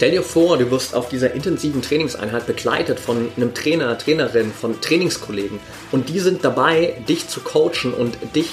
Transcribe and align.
Stell 0.00 0.12
dir 0.12 0.22
vor, 0.22 0.56
du 0.56 0.70
wirst 0.70 0.94
auf 0.94 1.10
dieser 1.10 1.34
intensiven 1.34 1.82
Trainingseinheit 1.82 2.46
begleitet 2.46 2.98
von 2.98 3.30
einem 3.36 3.52
Trainer, 3.52 3.98
Trainerin, 3.98 4.50
von 4.50 4.80
Trainingskollegen 4.80 5.60
und 5.92 6.08
die 6.08 6.20
sind 6.20 6.42
dabei, 6.42 7.04
dich 7.06 7.28
zu 7.28 7.40
coachen 7.40 7.92
und 7.92 8.16
dich 8.34 8.46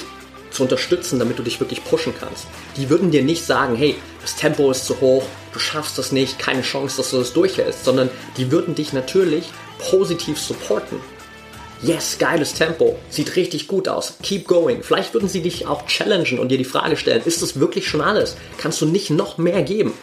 zu 0.52 0.64
unterstützen, 0.64 1.20
damit 1.20 1.40
du 1.40 1.44
dich 1.44 1.62
wirklich 1.62 1.86
pushen 1.86 2.14
kannst. 2.20 2.48
Die 2.76 2.90
würden 2.90 3.12
dir 3.12 3.24
nicht 3.24 3.46
sagen, 3.46 3.78
hey, 3.78 3.96
das 4.22 4.36
Tempo 4.36 4.70
ist 4.72 4.86
zu 4.86 5.00
hoch, 5.00 5.24
du 5.54 5.60
schaffst 5.60 5.98
das 5.98 6.12
nicht, 6.12 6.38
keine 6.38 6.64
Chance, 6.64 6.98
dass 6.98 7.12
du 7.12 7.18
das 7.20 7.32
durchhältst, 7.32 7.86
sondern 7.86 8.10
die 8.36 8.52
würden 8.52 8.76
dich 8.76 8.92
natürlich 8.92 9.46
positiv 9.90 10.38
supporten. 10.38 11.00
Yes, 11.82 12.18
geiles 12.20 12.56
Tempo, 12.56 13.00
sieht 13.10 13.38
richtig 13.38 13.70
gut 13.70 13.88
aus, 13.88 14.18
keep 14.22 14.50
going. 14.50 14.84
Vielleicht 14.84 15.14
würden 15.14 15.30
sie 15.30 15.42
dich 15.42 15.66
auch 15.66 15.88
challengen 15.88 16.40
und 16.40 16.50
dir 16.50 16.58
die 16.58 16.66
Frage 16.66 16.98
stellen, 16.98 17.22
ist 17.24 17.42
das 17.42 17.58
wirklich 17.58 17.88
schon 17.88 18.02
alles? 18.02 18.36
Kannst 18.58 18.82
du 18.82 18.86
nicht 18.86 19.12
noch 19.12 19.38
mehr 19.38 19.64
geben? 19.64 19.94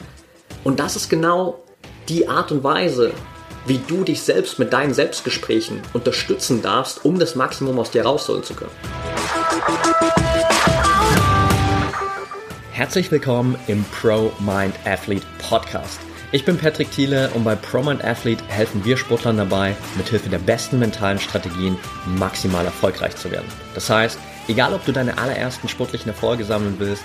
Und 0.64 0.80
das 0.80 0.96
ist 0.96 1.10
genau 1.10 1.62
die 2.08 2.26
Art 2.26 2.50
und 2.50 2.64
Weise, 2.64 3.12
wie 3.66 3.78
du 3.86 4.02
dich 4.02 4.22
selbst 4.22 4.58
mit 4.58 4.72
deinen 4.72 4.94
Selbstgesprächen 4.94 5.82
unterstützen 5.92 6.62
darfst, 6.62 7.04
um 7.04 7.18
das 7.18 7.34
Maximum 7.34 7.78
aus 7.78 7.90
dir 7.90 8.04
rausholen 8.04 8.42
zu 8.42 8.54
können. 8.54 8.70
Herzlich 12.72 13.10
willkommen 13.10 13.56
im 13.66 13.84
Pro 13.84 14.32
Mind 14.40 14.74
Athlete 14.86 15.26
Podcast. 15.38 16.00
Ich 16.32 16.46
bin 16.46 16.56
Patrick 16.56 16.90
Thiele 16.90 17.30
und 17.34 17.44
bei 17.44 17.56
Pro 17.56 17.82
Mind 17.82 18.02
Athlete 18.02 18.42
helfen 18.48 18.86
wir 18.86 18.96
Sportlern 18.96 19.36
dabei, 19.36 19.76
mithilfe 19.96 20.30
der 20.30 20.38
besten 20.38 20.78
mentalen 20.78 21.20
Strategien 21.20 21.76
maximal 22.18 22.64
erfolgreich 22.64 23.14
zu 23.16 23.30
werden. 23.30 23.46
Das 23.74 23.90
heißt, 23.90 24.18
egal 24.48 24.72
ob 24.72 24.84
du 24.86 24.92
deine 24.92 25.18
allerersten 25.18 25.68
sportlichen 25.68 26.08
Erfolge 26.08 26.44
sammeln 26.44 26.76
willst 26.78 27.04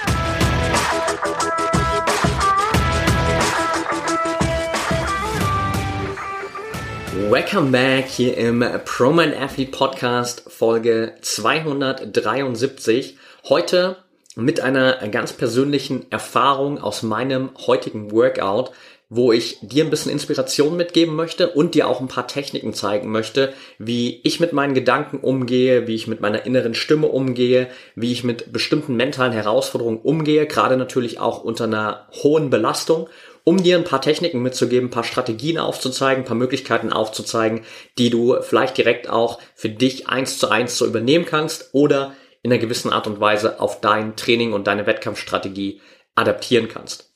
Welcome 7.31 7.71
back 7.71 8.07
hier 8.09 8.35
im 8.35 8.61
ProMan 8.83 9.33
Athlete 9.33 9.71
Podcast 9.71 10.43
Folge 10.49 11.13
273. 11.21 13.15
Heute 13.47 13.95
mit 14.35 14.59
einer 14.59 15.07
ganz 15.07 15.31
persönlichen 15.31 16.11
Erfahrung 16.11 16.77
aus 16.77 17.03
meinem 17.03 17.51
heutigen 17.67 18.11
Workout, 18.11 18.71
wo 19.07 19.31
ich 19.31 19.59
dir 19.61 19.85
ein 19.85 19.89
bisschen 19.89 20.11
Inspiration 20.11 20.75
mitgeben 20.75 21.15
möchte 21.15 21.47
und 21.47 21.73
dir 21.73 21.87
auch 21.87 22.01
ein 22.01 22.09
paar 22.09 22.27
Techniken 22.27 22.73
zeigen 22.73 23.09
möchte, 23.09 23.53
wie 23.79 24.19
ich 24.23 24.41
mit 24.41 24.51
meinen 24.51 24.73
Gedanken 24.73 25.19
umgehe, 25.19 25.87
wie 25.87 25.95
ich 25.95 26.07
mit 26.07 26.19
meiner 26.19 26.45
inneren 26.45 26.73
Stimme 26.73 27.07
umgehe, 27.07 27.69
wie 27.95 28.11
ich 28.11 28.25
mit 28.25 28.51
bestimmten 28.51 28.97
mentalen 28.97 29.31
Herausforderungen 29.31 30.01
umgehe, 30.01 30.47
gerade 30.47 30.75
natürlich 30.75 31.21
auch 31.21 31.45
unter 31.45 31.63
einer 31.63 32.07
hohen 32.23 32.49
Belastung 32.49 33.07
um 33.43 33.61
dir 33.61 33.77
ein 33.77 33.83
paar 33.83 34.01
Techniken 34.01 34.41
mitzugeben, 34.41 34.87
ein 34.87 34.91
paar 34.91 35.03
Strategien 35.03 35.57
aufzuzeigen, 35.57 36.23
ein 36.23 36.27
paar 36.27 36.37
Möglichkeiten 36.37 36.93
aufzuzeigen, 36.93 37.63
die 37.97 38.09
du 38.09 38.41
vielleicht 38.41 38.77
direkt 38.77 39.09
auch 39.09 39.39
für 39.55 39.69
dich 39.69 40.07
eins 40.07 40.37
zu 40.37 40.49
eins 40.49 40.77
so 40.77 40.85
übernehmen 40.85 41.25
kannst 41.25 41.69
oder 41.73 42.15
in 42.43 42.51
einer 42.51 42.61
gewissen 42.61 42.91
Art 42.91 43.07
und 43.07 43.19
Weise 43.19 43.59
auf 43.59 43.81
dein 43.81 44.15
Training 44.15 44.53
und 44.53 44.67
deine 44.67 44.85
Wettkampfstrategie 44.85 45.81
adaptieren 46.15 46.67
kannst. 46.67 47.11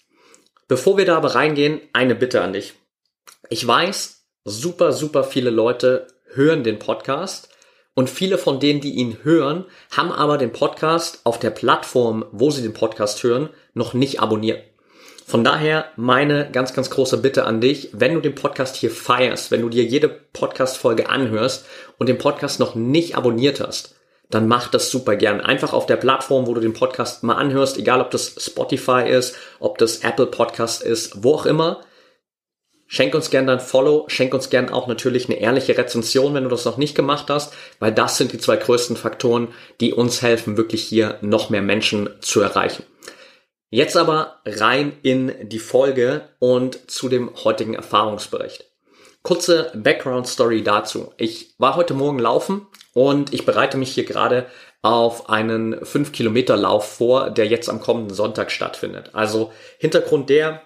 Bevor 0.68 0.98
wir 0.98 1.06
da 1.06 1.18
aber 1.18 1.36
reingehen, 1.36 1.82
eine 1.94 2.16
Bitte 2.16 2.42
an 2.42 2.54
dich. 2.54 2.74
Ich 3.50 3.66
weiß, 3.66 4.26
super, 4.44 4.94
super 4.94 5.24
viele 5.24 5.50
Leute 5.50 6.08
hören 6.34 6.64
den 6.64 6.80
Podcast 6.80 7.50
und 7.94 8.10
viele 8.10 8.38
von 8.38 8.60
denen, 8.60 8.82
die 8.82 8.96
ihn 8.96 9.20
hören, 9.24 9.66
haben 9.92 10.12
aber 10.12 10.38
den 10.38 10.52
Podcast 10.52 11.22
auf 11.24 11.40
der 11.40 11.52
Plattform, 11.52 12.26
wo 12.32 12.52
sie 12.52 12.62
den 12.62 12.74
Podcast 12.74 13.24
hören, 13.24 13.50
noch 13.74 13.94
nicht 13.94 14.20
abonniert. 14.20 14.64
Von 15.28 15.44
daher 15.44 15.86
meine 15.96 16.52
ganz, 16.52 16.76
ganz 16.76 16.92
große 16.92 17.18
Bitte 17.18 17.46
an 17.46 17.60
dich, 17.60 17.90
wenn 17.94 18.14
du 18.14 18.22
den 18.22 18.36
Podcast 18.36 18.76
hier 18.76 18.92
feierst, 18.92 19.50
wenn 19.50 19.64
du 19.64 19.70
dir 19.70 19.84
jede 19.84 20.08
Podcast-Folge 20.08 21.10
anhörst 21.10 21.66
und 21.98 22.08
den 22.08 22.20
Podcast 22.20 22.60
noch 22.60 22.76
nicht 22.76 23.18
abonniert 23.18 23.60
hast, 23.60 23.96
dann 24.30 24.48
mach 24.48 24.68
das 24.68 24.92
super 24.92 25.16
gern. 25.16 25.42
Einfach 25.42 25.74
auf 25.74 25.88
der 25.88 25.96
Plattform, 25.96 26.46
wo 26.46 26.54
du 26.54 26.62
den 26.62 26.74
Podcast 26.74 27.24
mal 27.24 27.38
anhörst, 27.38 27.80
egal 27.80 28.02
ob 28.02 28.12
das 28.12 28.36
Spotify 28.38 29.10
ist, 29.10 29.36
ob 29.60 29.80
das 29.80 30.04
Apple 30.04 30.28
Podcast 30.28 30.84
ist, 30.84 31.24
wo 31.24 31.34
auch 31.34 31.48
immer. 31.48 31.82
Schenk 32.86 33.16
uns 33.16 33.32
gern 33.32 33.48
dein 33.48 33.60
Follow, 33.60 34.06
schenk 34.08 34.32
uns 34.36 34.52
gern 34.52 34.70
auch 34.70 34.86
natürlich 34.86 35.28
eine 35.28 35.40
ehrliche 35.40 35.76
Rezension, 35.76 36.36
wenn 36.36 36.44
du 36.44 36.50
das 36.52 36.66
noch 36.66 36.78
nicht 36.78 36.94
gemacht 36.94 37.32
hast, 37.32 37.52
weil 37.80 37.92
das 37.92 38.20
sind 38.20 38.32
die 38.32 38.38
zwei 38.38 38.58
größten 38.58 38.96
Faktoren, 38.96 39.48
die 39.82 39.92
uns 39.92 40.22
helfen, 40.22 40.56
wirklich 40.56 40.84
hier 40.84 41.18
noch 41.22 41.50
mehr 41.50 41.64
Menschen 41.64 42.12
zu 42.22 42.42
erreichen. 42.42 42.84
Jetzt 43.70 43.98
aber 43.98 44.42
rein 44.46 44.94
in 45.02 45.50
die 45.50 45.60
Folge 45.60 46.30
und 46.40 46.90
zu 46.90 47.10
dem 47.10 47.32
heutigen 47.44 47.74
Erfahrungsbericht. 47.74 48.66
Kurze 49.24 49.72
Background 49.74 50.28
Story 50.28 50.64
dazu. 50.64 51.12
Ich 51.18 51.56
war 51.58 51.76
heute 51.76 51.96
Morgen 51.96 52.20
laufen 52.20 52.68
und 52.94 53.34
ich 53.34 53.44
bereite 53.44 53.78
mich 53.78 53.92
hier 53.92 54.06
gerade 54.06 54.46
auf 54.84 55.30
einen 55.30 55.84
5 55.84 56.12
Kilometer 56.12 56.56
Lauf 56.56 56.98
vor, 56.98 57.32
der 57.32 57.48
jetzt 57.48 57.68
am 57.68 57.82
kommenden 57.82 58.14
Sonntag 58.14 58.52
stattfindet. 58.52 59.10
Also 59.14 59.52
Hintergrund 59.80 60.30
der, 60.30 60.62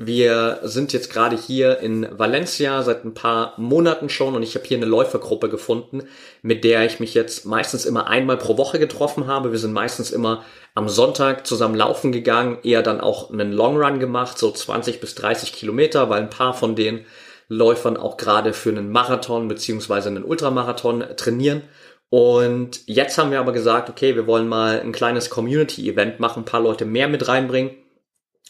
wir 0.00 0.60
sind 0.62 0.92
jetzt 0.92 1.12
gerade 1.12 1.36
hier 1.36 1.80
in 1.80 2.06
Valencia 2.16 2.84
seit 2.84 3.04
ein 3.04 3.14
paar 3.14 3.54
Monaten 3.56 4.08
schon 4.08 4.36
und 4.36 4.44
ich 4.44 4.54
habe 4.54 4.64
hier 4.64 4.76
eine 4.76 4.86
Läufergruppe 4.86 5.48
gefunden, 5.48 6.04
mit 6.40 6.62
der 6.62 6.86
ich 6.86 7.00
mich 7.00 7.14
jetzt 7.14 7.46
meistens 7.46 7.84
immer 7.84 8.06
einmal 8.06 8.36
pro 8.36 8.56
Woche 8.56 8.78
getroffen 8.78 9.26
habe. 9.26 9.50
Wir 9.50 9.58
sind 9.58 9.72
meistens 9.72 10.12
immer 10.12 10.44
am 10.76 10.88
Sonntag 10.88 11.48
zusammen 11.48 11.74
laufen 11.74 12.12
gegangen, 12.12 12.58
eher 12.62 12.82
dann 12.82 13.00
auch 13.00 13.32
einen 13.32 13.52
Long 13.52 13.76
Run 13.76 13.98
gemacht, 13.98 14.38
so 14.38 14.52
20 14.52 15.00
bis 15.00 15.16
30 15.16 15.52
Kilometer, 15.52 16.08
weil 16.08 16.22
ein 16.22 16.30
paar 16.30 16.54
von 16.54 16.76
den 16.76 17.04
Läufern 17.48 17.96
auch 17.96 18.18
gerade 18.18 18.52
für 18.52 18.70
einen 18.70 18.92
Marathon 18.92 19.48
beziehungsweise 19.48 20.10
einen 20.10 20.22
Ultramarathon 20.22 21.04
trainieren. 21.16 21.62
Und 22.08 22.86
jetzt 22.86 23.18
haben 23.18 23.32
wir 23.32 23.40
aber 23.40 23.52
gesagt, 23.52 23.90
okay, 23.90 24.14
wir 24.14 24.28
wollen 24.28 24.46
mal 24.46 24.80
ein 24.80 24.92
kleines 24.92 25.28
Community-Event 25.28 26.20
machen, 26.20 26.42
ein 26.42 26.46
paar 26.46 26.62
Leute 26.62 26.84
mehr 26.84 27.08
mit 27.08 27.26
reinbringen 27.26 27.72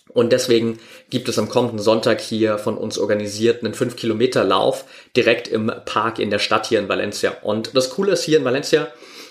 und 0.08 0.32
deswegen 0.32 0.78
gibt 1.10 1.28
es 1.28 1.38
am 1.38 1.48
kommenden 1.48 1.78
Sonntag 1.78 2.20
hier 2.20 2.58
von 2.58 2.76
uns 2.76 2.98
organisiert 2.98 3.62
einen 3.62 3.74
5 3.74 3.96
Kilometer 3.96 4.44
Lauf 4.44 4.84
direkt 5.16 5.48
im 5.48 5.72
Park 5.84 6.18
in 6.18 6.30
der 6.30 6.38
Stadt 6.38 6.66
hier 6.66 6.78
in 6.78 6.88
Valencia. 6.88 7.36
Und 7.42 7.76
das 7.76 7.90
Coole 7.90 8.12
ist 8.12 8.24
hier 8.24 8.38
in 8.38 8.44
Valencia, 8.44 8.88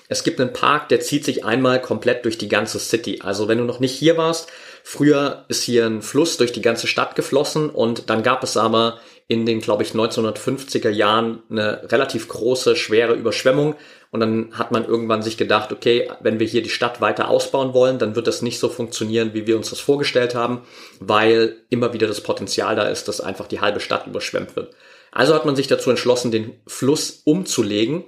es 0.09 0.23
gibt 0.23 0.39
einen 0.39 0.53
Park, 0.53 0.87
der 0.89 1.01
zieht 1.01 1.25
sich 1.25 1.43
einmal 1.43 1.81
komplett 1.81 2.23
durch 2.23 2.37
die 2.37 2.47
ganze 2.47 2.79
City. 2.79 3.19
Also 3.23 3.47
wenn 3.47 3.57
du 3.57 3.65
noch 3.65 3.81
nicht 3.81 3.93
hier 3.93 4.15
warst, 4.15 4.47
früher 4.83 5.45
ist 5.49 5.63
hier 5.63 5.85
ein 5.85 6.01
Fluss 6.01 6.37
durch 6.37 6.53
die 6.53 6.61
ganze 6.61 6.87
Stadt 6.87 7.15
geflossen 7.15 7.69
und 7.69 8.09
dann 8.09 8.23
gab 8.23 8.43
es 8.43 8.55
aber 8.55 8.99
in 9.27 9.45
den, 9.45 9.59
glaube 9.59 9.83
ich, 9.83 9.91
1950er 9.91 10.89
Jahren 10.89 11.43
eine 11.49 11.91
relativ 11.91 12.29
große, 12.29 12.75
schwere 12.75 13.13
Überschwemmung. 13.13 13.75
Und 14.09 14.21
dann 14.21 14.57
hat 14.57 14.71
man 14.71 14.85
irgendwann 14.85 15.21
sich 15.21 15.37
gedacht, 15.37 15.73
okay, 15.73 16.09
wenn 16.21 16.39
wir 16.39 16.47
hier 16.47 16.63
die 16.63 16.69
Stadt 16.69 17.01
weiter 17.01 17.27
ausbauen 17.27 17.73
wollen, 17.73 17.99
dann 17.99 18.15
wird 18.15 18.27
das 18.27 18.41
nicht 18.41 18.57
so 18.57 18.69
funktionieren, 18.69 19.33
wie 19.33 19.45
wir 19.45 19.57
uns 19.57 19.69
das 19.69 19.81
vorgestellt 19.81 20.33
haben, 20.33 20.61
weil 21.01 21.57
immer 21.69 21.91
wieder 21.91 22.07
das 22.07 22.21
Potenzial 22.21 22.77
da 22.77 22.87
ist, 22.87 23.09
dass 23.09 23.19
einfach 23.19 23.47
die 23.47 23.59
halbe 23.59 23.81
Stadt 23.81 24.07
überschwemmt 24.07 24.55
wird. 24.55 24.73
Also 25.11 25.33
hat 25.33 25.45
man 25.45 25.57
sich 25.57 25.67
dazu 25.67 25.89
entschlossen, 25.89 26.31
den 26.31 26.61
Fluss 26.65 27.21
umzulegen 27.25 28.05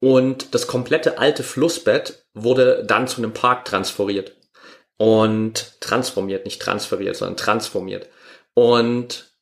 und 0.00 0.54
das 0.54 0.66
komplette 0.66 1.18
alte 1.18 1.42
Flussbett 1.42 2.24
wurde 2.32 2.84
dann 2.86 3.06
zu 3.06 3.18
einem 3.18 3.32
Park 3.32 3.64
transferiert. 3.64 4.36
Und 4.96 5.80
transformiert, 5.80 6.44
nicht 6.44 6.62
transferiert, 6.62 7.16
sondern 7.16 7.36
transformiert. 7.36 8.08
Und 8.54 9.33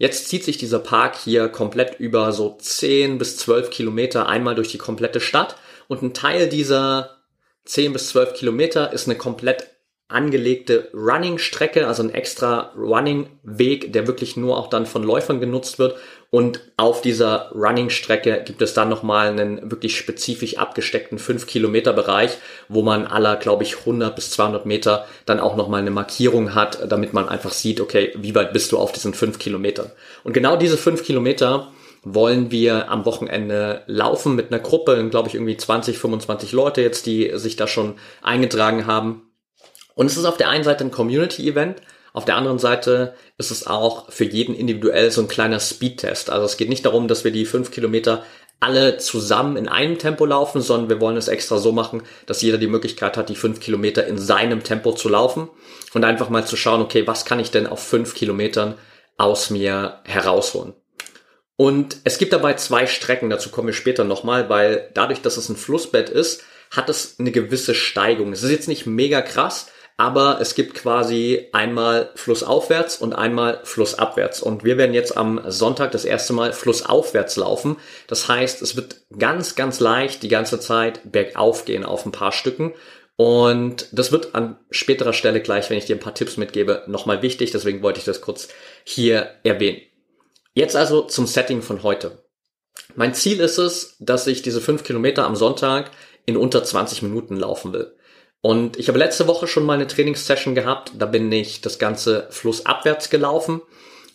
jetzt 0.00 0.28
zieht 0.28 0.44
sich 0.44 0.56
dieser 0.56 0.80
Park 0.80 1.16
hier 1.16 1.48
komplett 1.48 2.00
über 2.00 2.32
so 2.32 2.56
10 2.58 3.18
bis 3.18 3.36
12 3.36 3.70
Kilometer 3.70 4.26
einmal 4.26 4.54
durch 4.56 4.68
die 4.68 4.78
komplette 4.78 5.20
Stadt. 5.20 5.56
Und 5.88 6.02
ein 6.02 6.14
Teil 6.14 6.48
dieser 6.48 7.18
10 7.66 7.92
bis 7.92 8.08
12 8.08 8.32
Kilometer 8.32 8.92
ist 8.92 9.06
eine 9.06 9.18
komplett 9.18 9.68
angelegte 10.08 10.90
Running-Strecke, 10.94 11.86
also 11.86 12.02
ein 12.02 12.14
extra 12.14 12.72
Running-Weg, 12.76 13.92
der 13.92 14.06
wirklich 14.06 14.36
nur 14.36 14.56
auch 14.56 14.70
dann 14.70 14.86
von 14.86 15.04
Läufern 15.04 15.38
genutzt 15.38 15.78
wird. 15.78 15.96
Und 16.30 16.60
auf 16.76 17.02
dieser 17.02 17.50
Running-Strecke 17.52 18.42
gibt 18.46 18.62
es 18.62 18.72
dann 18.72 18.88
nochmal 18.88 19.28
einen 19.28 19.68
wirklich 19.68 19.96
spezifisch 19.96 20.58
abgesteckten 20.58 21.18
5-Kilometer-Bereich, 21.18 22.38
wo 22.68 22.82
man 22.82 23.06
aller, 23.06 23.34
glaube 23.34 23.64
ich, 23.64 23.78
100 23.78 24.14
bis 24.14 24.30
200 24.30 24.64
Meter 24.64 25.06
dann 25.26 25.40
auch 25.40 25.56
nochmal 25.56 25.80
eine 25.80 25.90
Markierung 25.90 26.54
hat, 26.54 26.86
damit 26.88 27.12
man 27.12 27.28
einfach 27.28 27.52
sieht, 27.52 27.80
okay, 27.80 28.12
wie 28.14 28.36
weit 28.36 28.52
bist 28.52 28.70
du 28.70 28.78
auf 28.78 28.92
diesen 28.92 29.12
5 29.12 29.40
Kilometern. 29.40 29.90
Und 30.22 30.32
genau 30.32 30.56
diese 30.56 30.78
5 30.78 31.02
Kilometer 31.02 31.72
wollen 32.04 32.52
wir 32.52 32.90
am 32.90 33.04
Wochenende 33.06 33.82
laufen 33.86 34.36
mit 34.36 34.52
einer 34.52 34.62
Gruppe, 34.62 35.08
glaube 35.10 35.28
ich 35.28 35.34
irgendwie 35.34 35.56
20, 35.56 35.98
25 35.98 36.52
Leute 36.52 36.80
jetzt, 36.80 37.06
die 37.06 37.32
sich 37.34 37.56
da 37.56 37.66
schon 37.66 37.96
eingetragen 38.22 38.86
haben. 38.86 39.22
Und 39.94 40.06
es 40.06 40.16
ist 40.16 40.24
auf 40.24 40.36
der 40.36 40.48
einen 40.48 40.64
Seite 40.64 40.84
ein 40.84 40.92
Community-Event, 40.92 41.82
auf 42.12 42.24
der 42.24 42.36
anderen 42.36 42.58
Seite 42.58 43.14
ist 43.38 43.50
es 43.50 43.66
auch 43.66 44.10
für 44.10 44.24
jeden 44.24 44.54
individuell 44.54 45.10
so 45.10 45.20
ein 45.20 45.28
kleiner 45.28 45.60
Speedtest. 45.60 46.30
Also 46.30 46.44
es 46.46 46.56
geht 46.56 46.68
nicht 46.68 46.84
darum, 46.84 47.08
dass 47.08 47.24
wir 47.24 47.30
die 47.30 47.44
fünf 47.44 47.70
Kilometer 47.70 48.24
alle 48.60 48.98
zusammen 48.98 49.56
in 49.56 49.68
einem 49.68 49.98
Tempo 49.98 50.26
laufen, 50.26 50.60
sondern 50.60 50.90
wir 50.90 51.00
wollen 51.00 51.16
es 51.16 51.28
extra 51.28 51.58
so 51.58 51.72
machen, 51.72 52.02
dass 52.26 52.42
jeder 52.42 52.58
die 52.58 52.66
Möglichkeit 52.66 53.16
hat, 53.16 53.30
die 53.30 53.36
fünf 53.36 53.58
Kilometer 53.60 54.06
in 54.06 54.18
seinem 54.18 54.62
Tempo 54.62 54.92
zu 54.92 55.08
laufen 55.08 55.48
und 55.94 56.04
einfach 56.04 56.28
mal 56.28 56.46
zu 56.46 56.56
schauen, 56.56 56.82
okay, 56.82 57.06
was 57.06 57.24
kann 57.24 57.40
ich 57.40 57.50
denn 57.50 57.66
auf 57.66 57.82
fünf 57.82 58.14
Kilometern 58.14 58.74
aus 59.16 59.48
mir 59.48 60.00
herausholen? 60.04 60.74
Und 61.56 61.98
es 62.04 62.18
gibt 62.18 62.32
dabei 62.32 62.54
zwei 62.54 62.86
Strecken, 62.86 63.30
dazu 63.30 63.50
kommen 63.50 63.68
wir 63.68 63.74
später 63.74 64.04
nochmal, 64.04 64.48
weil 64.48 64.90
dadurch, 64.94 65.22
dass 65.22 65.36
es 65.36 65.48
ein 65.48 65.56
Flussbett 65.56 66.08
ist, 66.08 66.42
hat 66.70 66.88
es 66.88 67.16
eine 67.18 67.32
gewisse 67.32 67.74
Steigung. 67.74 68.32
Es 68.32 68.42
ist 68.42 68.50
jetzt 68.50 68.68
nicht 68.68 68.86
mega 68.86 69.20
krass, 69.22 69.70
aber 70.00 70.40
es 70.40 70.54
gibt 70.54 70.72
quasi 70.72 71.48
einmal 71.52 72.08
flussaufwärts 72.14 72.96
und 72.96 73.12
einmal 73.12 73.60
flussabwärts. 73.64 74.40
Und 74.40 74.64
wir 74.64 74.78
werden 74.78 74.94
jetzt 74.94 75.14
am 75.14 75.42
Sonntag 75.46 75.92
das 75.92 76.06
erste 76.06 76.32
Mal 76.32 76.54
flussaufwärts 76.54 77.36
laufen. 77.36 77.76
Das 78.06 78.26
heißt, 78.26 78.62
es 78.62 78.76
wird 78.76 79.02
ganz, 79.18 79.56
ganz 79.56 79.78
leicht 79.78 80.22
die 80.22 80.28
ganze 80.28 80.58
Zeit 80.58 81.12
bergauf 81.12 81.66
gehen 81.66 81.84
auf 81.84 82.06
ein 82.06 82.12
paar 82.12 82.32
Stücken. 82.32 82.72
Und 83.16 83.88
das 83.92 84.10
wird 84.10 84.34
an 84.34 84.58
späterer 84.70 85.12
Stelle 85.12 85.42
gleich, 85.42 85.68
wenn 85.68 85.76
ich 85.76 85.84
dir 85.84 85.96
ein 85.96 86.00
paar 86.00 86.14
Tipps 86.14 86.38
mitgebe, 86.38 86.82
nochmal 86.86 87.20
wichtig. 87.20 87.50
Deswegen 87.50 87.82
wollte 87.82 87.98
ich 87.98 88.06
das 88.06 88.22
kurz 88.22 88.48
hier 88.84 89.28
erwähnen. 89.44 89.82
Jetzt 90.54 90.76
also 90.76 91.02
zum 91.02 91.26
Setting 91.26 91.60
von 91.60 91.82
heute. 91.82 92.24
Mein 92.94 93.12
Ziel 93.12 93.38
ist 93.38 93.58
es, 93.58 93.96
dass 94.00 94.26
ich 94.26 94.40
diese 94.40 94.62
fünf 94.62 94.82
Kilometer 94.82 95.26
am 95.26 95.36
Sonntag 95.36 95.90
in 96.24 96.38
unter 96.38 96.64
20 96.64 97.02
Minuten 97.02 97.36
laufen 97.36 97.74
will. 97.74 97.94
Und 98.42 98.78
ich 98.78 98.88
habe 98.88 98.98
letzte 98.98 99.26
Woche 99.26 99.46
schon 99.46 99.66
mal 99.66 99.74
eine 99.74 99.86
Trainingssession 99.86 100.54
gehabt. 100.54 100.92
Da 100.96 101.06
bin 101.06 101.30
ich 101.30 101.60
das 101.60 101.78
ganze 101.78 102.26
flussabwärts 102.30 103.10
gelaufen 103.10 103.60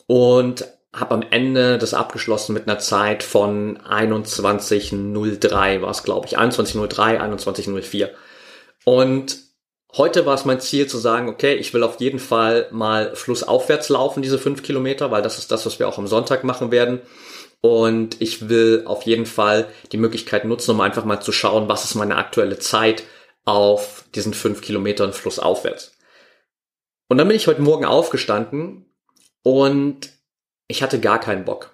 und 0.08 0.66
habe 0.94 1.14
am 1.14 1.24
Ende 1.30 1.78
das 1.78 1.94
abgeschlossen 1.94 2.54
mit 2.54 2.68
einer 2.68 2.80
Zeit 2.80 3.22
von 3.22 3.78
21.03 3.80 5.82
war 5.82 5.92
es, 5.92 6.04
glaube 6.04 6.28
ich. 6.28 6.40
21.03, 6.40 7.20
21.04. 7.20 8.10
Und 8.86 9.38
heute 9.96 10.26
war 10.26 10.36
es 10.36 10.46
mein 10.46 10.62
Ziel 10.62 10.88
zu 10.88 10.98
sagen, 10.98 11.28
okay, 11.28 11.56
ich 11.56 11.74
will 11.74 11.84
auf 11.84 12.00
jeden 12.00 12.20
Fall 12.20 12.68
mal 12.72 13.16
flussaufwärts 13.16 13.90
laufen, 13.90 14.22
diese 14.22 14.40
fünf 14.40 14.64
Kilometer, 14.64 15.12
weil 15.12 15.22
das 15.22 15.38
ist 15.38 15.52
das, 15.52 15.66
was 15.66 15.80
wir 15.80 15.88
auch 15.88 15.98
am 15.98 16.08
Sonntag 16.08 16.44
machen 16.44 16.72
werden. 16.72 17.02
Und 17.62 18.22
ich 18.22 18.48
will 18.48 18.84
auf 18.86 19.04
jeden 19.04 19.26
Fall 19.26 19.68
die 19.92 19.98
Möglichkeit 19.98 20.46
nutzen, 20.46 20.72
um 20.72 20.82
einfach 20.82 21.04
mal 21.04 21.20
zu 21.20 21.32
schauen, 21.32 21.68
was 21.68 21.84
ist 21.84 21.96
meine 21.96 22.16
aktuelle 22.16 22.60
Zeit 22.60 23.04
auf 23.46 24.06
diesen 24.16 24.34
fünf 24.34 24.62
Kilometern 24.62 25.14
flussaufwärts. 25.14 25.98
Und 27.08 27.18
dann 27.18 27.28
bin 27.28 27.38
ich 27.38 27.48
heute 27.48 27.62
Morgen 27.62 27.86
aufgestanden 27.86 28.86
und 29.44 30.10
ich 30.68 30.82
hatte 30.82 31.00
gar 31.00 31.20
keinen 31.20 31.46
Bock. 31.46 31.72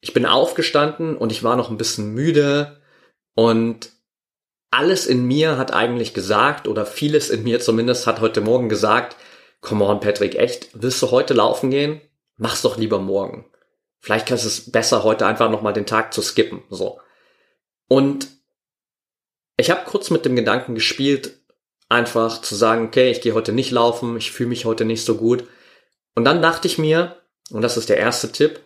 Ich 0.00 0.12
bin 0.12 0.26
aufgestanden 0.26 1.16
und 1.16 1.32
ich 1.32 1.42
war 1.42 1.56
noch 1.56 1.70
ein 1.70 1.78
bisschen 1.78 2.12
müde 2.12 2.80
und 3.34 3.90
alles 4.70 5.06
in 5.06 5.26
mir 5.26 5.56
hat 5.56 5.72
eigentlich 5.72 6.14
gesagt, 6.14 6.68
oder 6.68 6.86
vieles 6.86 7.30
in 7.30 7.42
mir 7.42 7.60
zumindest 7.60 8.06
hat 8.06 8.20
heute 8.20 8.40
Morgen 8.40 8.68
gesagt, 8.68 9.16
come 9.60 9.84
on 9.84 10.00
Patrick, 10.00 10.36
echt, 10.36 10.68
willst 10.74 11.02
du 11.02 11.10
heute 11.10 11.34
laufen 11.34 11.70
gehen? 11.70 12.00
Mach's 12.36 12.62
doch 12.62 12.76
lieber 12.76 12.98
morgen. 12.98 13.50
Vielleicht 13.98 14.30
ist 14.30 14.44
es 14.44 14.70
besser, 14.70 15.02
heute 15.02 15.26
einfach 15.26 15.50
nochmal 15.50 15.72
den 15.72 15.86
Tag 15.86 16.14
zu 16.14 16.22
skippen, 16.22 16.62
so. 16.70 17.00
Und 17.88 18.28
ich 19.60 19.70
habe 19.70 19.84
kurz 19.84 20.10
mit 20.10 20.24
dem 20.24 20.36
Gedanken 20.36 20.74
gespielt, 20.74 21.38
einfach 21.88 22.40
zu 22.40 22.54
sagen, 22.54 22.86
okay, 22.86 23.10
ich 23.10 23.20
gehe 23.20 23.34
heute 23.34 23.52
nicht 23.52 23.70
laufen, 23.70 24.16
ich 24.16 24.32
fühle 24.32 24.48
mich 24.48 24.64
heute 24.64 24.84
nicht 24.84 25.04
so 25.04 25.16
gut. 25.16 25.44
Und 26.14 26.24
dann 26.24 26.40
dachte 26.40 26.66
ich 26.66 26.78
mir, 26.78 27.20
und 27.50 27.62
das 27.62 27.76
ist 27.76 27.88
der 27.88 27.98
erste 27.98 28.32
Tipp, 28.32 28.60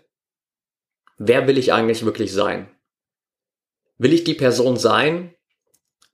wer 1.19 1.47
will 1.47 1.59
ich 1.59 1.73
eigentlich 1.73 2.05
wirklich 2.05 2.33
sein? 2.33 2.71
Will 3.99 4.13
ich 4.13 4.25
die 4.25 4.35
Person 4.35 4.77
sein, 4.77 5.35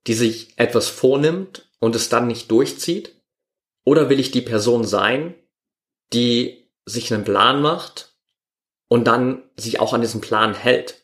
die 0.06 0.15
sich 0.15 0.59
etwas 0.59 0.88
vornimmt 0.88 1.71
und 1.79 1.94
es 1.94 2.09
dann 2.09 2.27
nicht 2.27 2.50
durchzieht? 2.50 3.21
Oder 3.85 4.09
will 4.09 4.21
ich 4.21 4.31
die 4.31 4.43
Person 4.43 4.85
sein, 4.85 5.35
die 6.12 6.71
sich 6.87 7.12
einen 7.12 7.25
Plan 7.25 7.61
macht 7.61 8.15
und 8.88 9.05
dann 9.06 9.43
sich 9.56 9.81
auch 9.81 9.93
an 9.93 10.00
diesen 10.00 10.21
Plan 10.21 10.55
hält? 10.55 11.03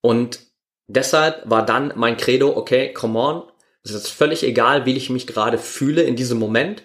Und 0.00 0.47
deshalb 0.88 1.48
war 1.48 1.64
dann 1.64 1.92
mein 1.94 2.16
Credo, 2.16 2.56
okay, 2.56 2.92
come 2.92 3.18
on, 3.18 3.42
es 3.84 3.92
ist 3.92 4.08
völlig 4.08 4.42
egal, 4.42 4.84
wie 4.86 4.96
ich 4.96 5.10
mich 5.10 5.26
gerade 5.26 5.58
fühle 5.58 6.02
in 6.02 6.16
diesem 6.16 6.38
Moment. 6.38 6.82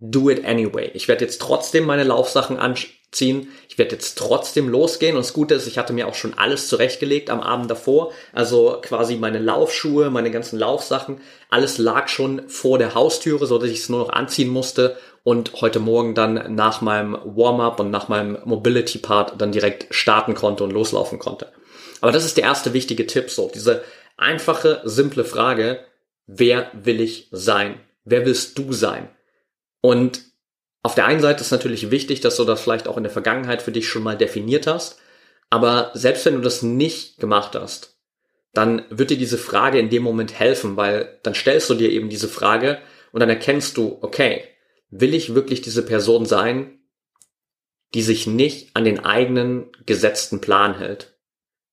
Do 0.00 0.30
it 0.30 0.44
anyway. 0.44 0.90
Ich 0.94 1.08
werde 1.08 1.24
jetzt 1.24 1.40
trotzdem 1.40 1.84
meine 1.84 2.04
Laufsachen 2.04 2.58
anziehen. 2.58 3.48
Ich 3.68 3.78
werde 3.78 3.92
jetzt 3.92 4.16
trotzdem 4.16 4.68
losgehen. 4.68 5.16
Und 5.16 5.24
das 5.24 5.34
Gute 5.34 5.54
ist, 5.54 5.66
ich 5.66 5.78
hatte 5.78 5.92
mir 5.92 6.08
auch 6.08 6.14
schon 6.14 6.34
alles 6.34 6.68
zurechtgelegt 6.68 7.30
am 7.30 7.40
Abend 7.40 7.70
davor. 7.70 8.12
Also 8.32 8.78
quasi 8.82 9.16
meine 9.16 9.38
Laufschuhe, 9.38 10.10
meine 10.10 10.30
ganzen 10.30 10.58
Laufsachen. 10.58 11.20
Alles 11.50 11.78
lag 11.78 12.08
schon 12.08 12.48
vor 12.48 12.78
der 12.78 12.94
Haustüre, 12.94 13.46
so 13.46 13.58
dass 13.58 13.70
ich 13.70 13.80
es 13.80 13.88
nur 13.88 14.00
noch 14.00 14.10
anziehen 14.10 14.48
musste 14.48 14.96
und 15.22 15.60
heute 15.60 15.80
Morgen 15.80 16.14
dann 16.14 16.54
nach 16.54 16.80
meinem 16.80 17.12
Warm-up 17.12 17.80
und 17.80 17.90
nach 17.90 18.08
meinem 18.08 18.38
Mobility-Part 18.44 19.34
dann 19.38 19.52
direkt 19.52 19.86
starten 19.94 20.34
konnte 20.34 20.64
und 20.64 20.72
loslaufen 20.72 21.18
konnte. 21.18 21.52
Aber 22.00 22.12
das 22.12 22.24
ist 22.24 22.36
der 22.36 22.44
erste 22.44 22.72
wichtige 22.72 23.06
Tipp, 23.06 23.30
so 23.30 23.50
diese 23.52 23.84
einfache, 24.16 24.82
simple 24.84 25.24
Frage, 25.24 25.84
wer 26.26 26.70
will 26.72 27.00
ich 27.00 27.28
sein? 27.30 27.80
Wer 28.04 28.24
willst 28.26 28.58
du 28.58 28.72
sein? 28.72 29.08
Und 29.80 30.22
auf 30.82 30.94
der 30.94 31.06
einen 31.06 31.20
Seite 31.20 31.42
ist 31.42 31.50
natürlich 31.50 31.90
wichtig, 31.90 32.20
dass 32.20 32.36
du 32.36 32.44
das 32.44 32.60
vielleicht 32.60 32.88
auch 32.88 32.96
in 32.96 33.02
der 33.02 33.12
Vergangenheit 33.12 33.62
für 33.62 33.72
dich 33.72 33.88
schon 33.88 34.02
mal 34.02 34.16
definiert 34.16 34.66
hast. 34.66 34.98
Aber 35.50 35.90
selbst 35.94 36.24
wenn 36.24 36.34
du 36.34 36.40
das 36.40 36.62
nicht 36.62 37.18
gemacht 37.18 37.54
hast, 37.54 37.98
dann 38.52 38.84
wird 38.88 39.10
dir 39.10 39.18
diese 39.18 39.38
Frage 39.38 39.78
in 39.78 39.90
dem 39.90 40.02
Moment 40.02 40.38
helfen, 40.38 40.76
weil 40.76 41.18
dann 41.22 41.34
stellst 41.34 41.68
du 41.70 41.74
dir 41.74 41.90
eben 41.90 42.08
diese 42.08 42.28
Frage 42.28 42.78
und 43.12 43.20
dann 43.20 43.28
erkennst 43.28 43.76
du, 43.76 43.98
okay, 44.00 44.44
will 44.90 45.14
ich 45.14 45.34
wirklich 45.34 45.60
diese 45.60 45.84
Person 45.84 46.26
sein, 46.26 46.80
die 47.94 48.02
sich 48.02 48.26
nicht 48.26 48.74
an 48.74 48.84
den 48.84 49.00
eigenen 49.00 49.70
gesetzten 49.86 50.40
Plan 50.40 50.78
hält? 50.78 51.16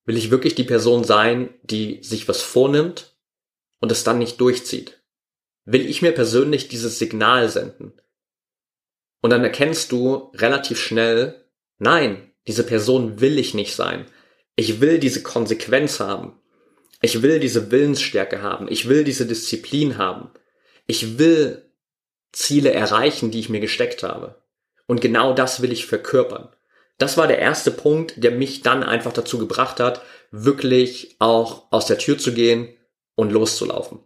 Will 0.08 0.16
ich 0.16 0.32
wirklich 0.32 0.56
die 0.56 0.64
Person 0.64 1.04
sein, 1.04 1.50
die 1.64 2.02
sich 2.02 2.30
was 2.30 2.42
vornimmt 2.42 3.18
und 3.82 3.92
es 3.92 4.06
dann 4.06 4.20
nicht 4.20 4.40
durchzieht? 4.40 5.04
Will 5.66 5.86
ich 5.86 6.02
mir 6.02 6.14
persönlich 6.14 6.70
dieses 6.70 6.98
Signal 6.98 7.50
senden? 7.50 7.92
Und 9.22 9.32
dann 9.32 9.44
erkennst 9.44 9.92
du 9.92 10.32
relativ 10.34 10.80
schnell, 10.80 11.46
nein, 11.78 12.32
diese 12.48 12.64
Person 12.64 13.20
will 13.20 13.38
ich 13.38 13.54
nicht 13.54 13.76
sein. 13.76 14.06
Ich 14.56 14.80
will 14.80 14.98
diese 14.98 15.24
Konsequenz 15.24 16.00
haben. 16.00 16.40
Ich 17.02 17.22
will 17.22 17.42
diese 17.42 17.70
Willensstärke 17.70 18.42
haben. 18.42 18.72
Ich 18.72 18.88
will 18.88 19.04
diese 19.04 19.26
Disziplin 19.26 19.98
haben. 19.98 20.30
Ich 20.86 21.20
will 21.20 21.70
Ziele 22.32 22.72
erreichen, 22.72 23.30
die 23.30 23.42
ich 23.42 23.50
mir 23.50 23.60
gesteckt 23.60 24.04
habe. 24.04 24.42
Und 24.86 25.02
genau 25.02 25.34
das 25.34 25.62
will 25.62 25.74
ich 25.74 25.86
verkörpern 25.86 26.56
das 26.98 27.18
war 27.18 27.28
der 27.28 27.40
erste 27.40 27.72
Punkt, 27.72 28.14
der 28.18 28.32
mich 28.32 28.62
dann 28.62 28.84
einfach 28.84 29.14
dazu 29.14 29.38
gebracht 29.38 29.80
hat, 29.80 30.02
wirklich 30.32 31.16
auch 31.20 31.72
aus 31.72 31.86
der 31.86 31.98
Tür 31.98 32.18
zu 32.18 32.34
gehen 32.34 32.70
und 33.16 33.32
loszulaufen. 33.32 34.00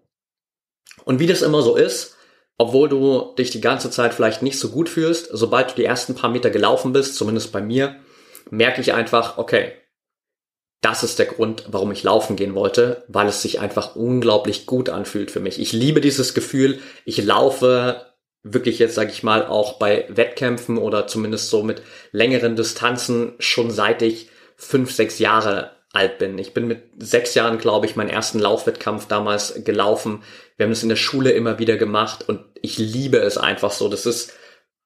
Und 1.05 1.19
wie 1.19 1.27
das 1.27 1.41
immer 1.41 1.61
so 1.61 1.75
ist, 1.75 2.17
obwohl 2.57 2.89
du 2.89 3.33
dich 3.37 3.49
die 3.49 3.61
ganze 3.61 3.89
Zeit 3.89 4.13
vielleicht 4.13 4.43
nicht 4.43 4.59
so 4.59 4.69
gut 4.69 4.87
fühlst, 4.87 5.29
sobald 5.31 5.71
du 5.71 5.75
die 5.75 5.85
ersten 5.85 6.15
paar 6.15 6.29
Meter 6.29 6.49
gelaufen 6.49 6.93
bist, 6.93 7.15
zumindest 7.15 7.51
bei 7.51 7.61
mir, 7.61 7.95
merke 8.49 8.81
ich 8.81 8.93
einfach, 8.93 9.37
okay, 9.37 9.73
das 10.81 11.03
ist 11.03 11.19
der 11.19 11.27
Grund, 11.27 11.65
warum 11.67 11.91
ich 11.91 12.03
laufen 12.03 12.35
gehen 12.35 12.55
wollte, 12.55 13.03
weil 13.07 13.27
es 13.27 13.41
sich 13.41 13.59
einfach 13.59 13.95
unglaublich 13.95 14.65
gut 14.65 14.89
anfühlt 14.89 15.31
für 15.31 15.39
mich. 15.39 15.59
Ich 15.59 15.73
liebe 15.73 16.01
dieses 16.01 16.33
Gefühl, 16.33 16.79
ich 17.05 17.23
laufe 17.23 18.10
wirklich 18.43 18.79
jetzt, 18.79 18.95
sage 18.95 19.11
ich 19.11 19.23
mal, 19.23 19.45
auch 19.45 19.77
bei 19.77 20.05
Wettkämpfen 20.09 20.77
oder 20.77 21.07
zumindest 21.07 21.49
so 21.49 21.63
mit 21.63 21.83
längeren 22.11 22.55
Distanzen 22.55 23.33
schon 23.39 23.71
seit 23.71 24.01
ich 24.01 24.29
fünf, 24.55 24.91
sechs 24.91 25.19
Jahre 25.19 25.71
alt 25.93 26.17
bin. 26.17 26.37
Ich 26.37 26.53
bin 26.53 26.67
mit 26.67 26.83
sechs 26.97 27.35
Jahren, 27.35 27.57
glaube 27.57 27.85
ich, 27.85 27.95
meinen 27.95 28.09
ersten 28.09 28.39
Laufwettkampf 28.39 29.07
damals 29.07 29.63
gelaufen. 29.63 30.23
Wir 30.57 30.65
haben 30.65 30.71
es 30.71 30.83
in 30.83 30.89
der 30.89 30.95
Schule 30.95 31.31
immer 31.31 31.59
wieder 31.59 31.77
gemacht 31.77 32.27
und 32.27 32.41
ich 32.61 32.77
liebe 32.77 33.17
es 33.17 33.37
einfach 33.37 33.71
so. 33.71 33.89
Das 33.89 34.05
ist 34.05 34.33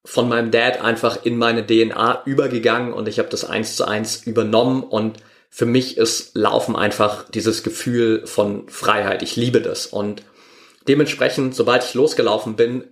von 0.04 0.30
meinem 0.30 0.52
Dad 0.52 0.82
einfach 0.82 1.26
in 1.26 1.38
meine 1.38 1.66
DNA 1.66 2.24
übergegangen 2.26 2.94
und 2.94 3.08
ich 3.08 3.20
habe 3.20 3.30
das 3.30 3.46
eins 3.46 3.76
zu 3.76 3.86
eins 3.86 4.24
übernommen 4.26 4.84
und 4.84 5.18
für 5.50 5.66
mich 5.66 5.98
ist 5.98 6.36
Laufen 6.36 6.76
einfach 6.76 7.30
dieses 7.30 7.64
Gefühl 7.64 8.26
von 8.28 8.68
Freiheit. 8.68 9.24
Ich 9.24 9.36
liebe 9.36 9.62
das 9.62 9.88
und 9.88 10.24
dementsprechend, 10.88 11.56
sobald 11.56 11.84
ich 11.84 11.94
losgelaufen 11.94 12.56
bin, 12.56 12.84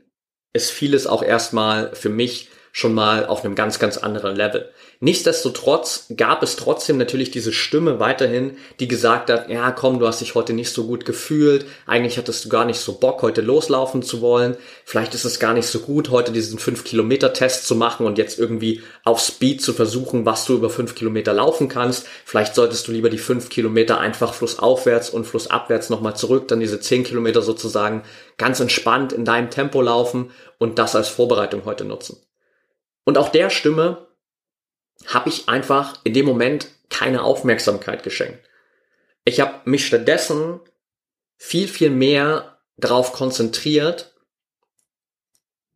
ist 0.54 0.72
vieles 0.72 1.08
auch 1.08 1.24
erstmal 1.24 1.96
für 1.96 2.10
mich 2.10 2.50
schon 2.76 2.96
mal 2.96 3.28
auf 3.28 3.46
einem 3.46 3.54
ganz, 3.54 3.78
ganz 3.78 4.00
anderen 4.00 4.36
Level. 4.36 4.68
Nichtsdestotrotz 5.00 6.08
gab 6.18 6.42
es 6.42 6.56
trotzdem 6.56 6.98
natürlich 6.98 7.30
diese 7.30 7.54
Stimme 7.54 8.00
weiterhin, 8.00 8.58
die 8.80 8.88
gesagt 8.88 9.30
hat, 9.30 9.48
ja 9.48 9.72
komm, 9.72 10.00
du 10.00 10.08
hast 10.08 10.22
dich 10.22 10.34
heute 10.34 10.54
nicht 10.54 10.72
so 10.72 10.88
gut 10.88 11.06
gefühlt, 11.06 11.68
eigentlich 11.86 12.18
hattest 12.18 12.44
du 12.44 12.50
gar 12.50 12.66
nicht 12.66 12.80
so 12.80 12.94
Bock, 12.94 13.22
heute 13.22 13.42
loslaufen 13.42 14.02
zu 14.02 14.22
wollen, 14.22 14.58
vielleicht 14.86 15.14
ist 15.14 15.24
es 15.24 15.40
gar 15.40 15.54
nicht 15.54 15.68
so 15.68 15.82
gut, 15.82 16.10
heute 16.10 16.32
diesen 16.32 16.58
5-Kilometer-Test 16.58 17.68
zu 17.68 17.76
machen 17.76 18.08
und 18.08 18.18
jetzt 18.18 18.40
irgendwie 18.40 18.82
auf 19.04 19.20
Speed 19.20 19.62
zu 19.62 19.74
versuchen, 19.74 20.26
was 20.26 20.46
du 20.46 20.56
über 20.56 20.72
5 20.72 20.96
Kilometer 20.96 21.32
laufen 21.32 21.70
kannst. 21.70 22.08
Vielleicht 22.26 22.56
solltest 22.56 22.88
du 22.88 22.92
lieber 22.92 23.12
die 23.12 23.20
5 23.20 23.50
Kilometer 23.50 24.00
einfach 24.00 24.34
flussaufwärts 24.34 25.12
und 25.12 25.26
flussabwärts 25.26 25.92
nochmal 25.92 26.16
zurück, 26.16 26.48
dann 26.48 26.60
diese 26.60 26.80
10 26.80 27.04
Kilometer 27.04 27.44
sozusagen 27.44 28.02
ganz 28.38 28.60
entspannt 28.60 29.14
in 29.14 29.26
deinem 29.26 29.52
Tempo 29.52 29.80
laufen 29.80 30.32
und 30.58 30.80
das 30.80 30.96
als 30.96 31.10
Vorbereitung 31.10 31.66
heute 31.66 31.86
nutzen. 31.86 32.18
Und 33.04 33.18
auch 33.18 33.30
der 33.30 33.50
Stimme 33.50 34.08
habe 35.08 35.30
ich 35.30 35.50
einfach 35.50 36.00
in 36.04 36.14
dem 36.14 36.26
Moment 36.26 36.68
keine 36.90 37.24
Aufmerksamkeit 37.24 38.04
geschenkt. 38.04 38.40
Ich 39.26 39.40
habe 39.40 39.70
mich 39.70 39.86
stattdessen 39.86 40.60
viel, 41.38 41.68
viel 41.68 41.90
mehr 41.90 42.60
darauf 42.78 43.14
konzentriert, 43.14 44.14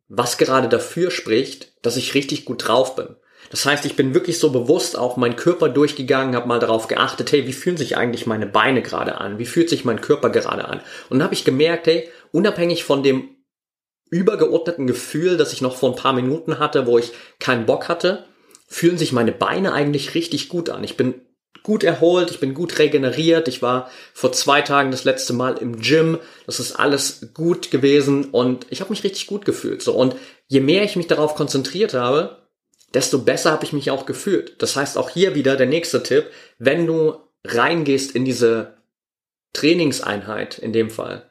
was 0.08 0.38
gerade 0.38 0.68
dafür 0.68 1.10
spricht, 1.10 1.72
dass 1.84 1.96
ich 1.96 2.14
richtig 2.14 2.44
gut 2.44 2.66
drauf 2.66 2.96
bin. 2.96 3.16
Das 3.50 3.64
heißt, 3.64 3.84
ich 3.86 3.96
bin 3.96 4.14
wirklich 4.14 4.38
so 4.38 4.50
bewusst 4.50 4.98
auch 4.98 5.16
meinen 5.16 5.36
Körper 5.36 5.68
durchgegangen, 5.68 6.34
habe 6.34 6.48
mal 6.48 6.58
darauf 6.58 6.86
geachtet, 6.86 7.32
hey, 7.32 7.46
wie 7.46 7.52
fühlen 7.52 7.76
sich 7.76 7.96
eigentlich 7.96 8.26
meine 8.26 8.46
Beine 8.46 8.82
gerade 8.82 9.18
an? 9.18 9.38
Wie 9.38 9.46
fühlt 9.46 9.70
sich 9.70 9.84
mein 9.84 10.00
Körper 10.00 10.30
gerade 10.30 10.66
an? 10.66 10.80
Und 11.08 11.18
dann 11.18 11.24
habe 11.24 11.34
ich 11.34 11.44
gemerkt, 11.44 11.86
hey, 11.86 12.10
unabhängig 12.32 12.84
von 12.84 13.02
dem 13.02 13.36
übergeordneten 14.10 14.86
Gefühl, 14.86 15.36
das 15.36 15.52
ich 15.52 15.60
noch 15.60 15.76
vor 15.76 15.90
ein 15.90 15.96
paar 15.96 16.12
Minuten 16.12 16.58
hatte, 16.58 16.86
wo 16.86 16.98
ich 16.98 17.12
keinen 17.38 17.66
Bock 17.66 17.88
hatte, 17.88 18.24
fühlen 18.66 18.98
sich 18.98 19.12
meine 19.12 19.32
Beine 19.32 19.72
eigentlich 19.72 20.14
richtig 20.14 20.48
gut 20.48 20.70
an. 20.70 20.84
Ich 20.84 20.96
bin 20.96 21.14
gut 21.62 21.84
erholt, 21.84 22.30
ich 22.30 22.40
bin 22.40 22.54
gut 22.54 22.78
regeneriert. 22.78 23.48
Ich 23.48 23.62
war 23.62 23.90
vor 24.14 24.32
zwei 24.32 24.62
Tagen 24.62 24.90
das 24.90 25.04
letzte 25.04 25.32
Mal 25.32 25.58
im 25.58 25.80
Gym. 25.80 26.18
Das 26.46 26.60
ist 26.60 26.72
alles 26.72 27.28
gut 27.34 27.70
gewesen 27.70 28.26
und 28.26 28.66
ich 28.70 28.80
habe 28.80 28.90
mich 28.90 29.04
richtig 29.04 29.26
gut 29.26 29.44
gefühlt. 29.44 29.82
So 29.82 29.94
und 29.94 30.16
je 30.46 30.60
mehr 30.60 30.82
ich 30.82 30.96
mich 30.96 31.06
darauf 31.06 31.34
konzentriert 31.34 31.94
habe, 31.94 32.38
desto 32.94 33.18
besser 33.18 33.52
habe 33.52 33.64
ich 33.64 33.72
mich 33.72 33.90
auch 33.90 34.06
gefühlt. 34.06 34.62
Das 34.62 34.76
heißt 34.76 34.96
auch 34.96 35.10
hier 35.10 35.34
wieder 35.34 35.56
der 35.56 35.66
nächste 35.66 36.02
Tipp, 36.02 36.26
wenn 36.58 36.86
du 36.86 37.16
reingehst 37.44 38.14
in 38.14 38.24
diese 38.24 38.78
Trainingseinheit 39.52 40.58
in 40.58 40.72
dem 40.72 40.90
Fall, 40.90 41.27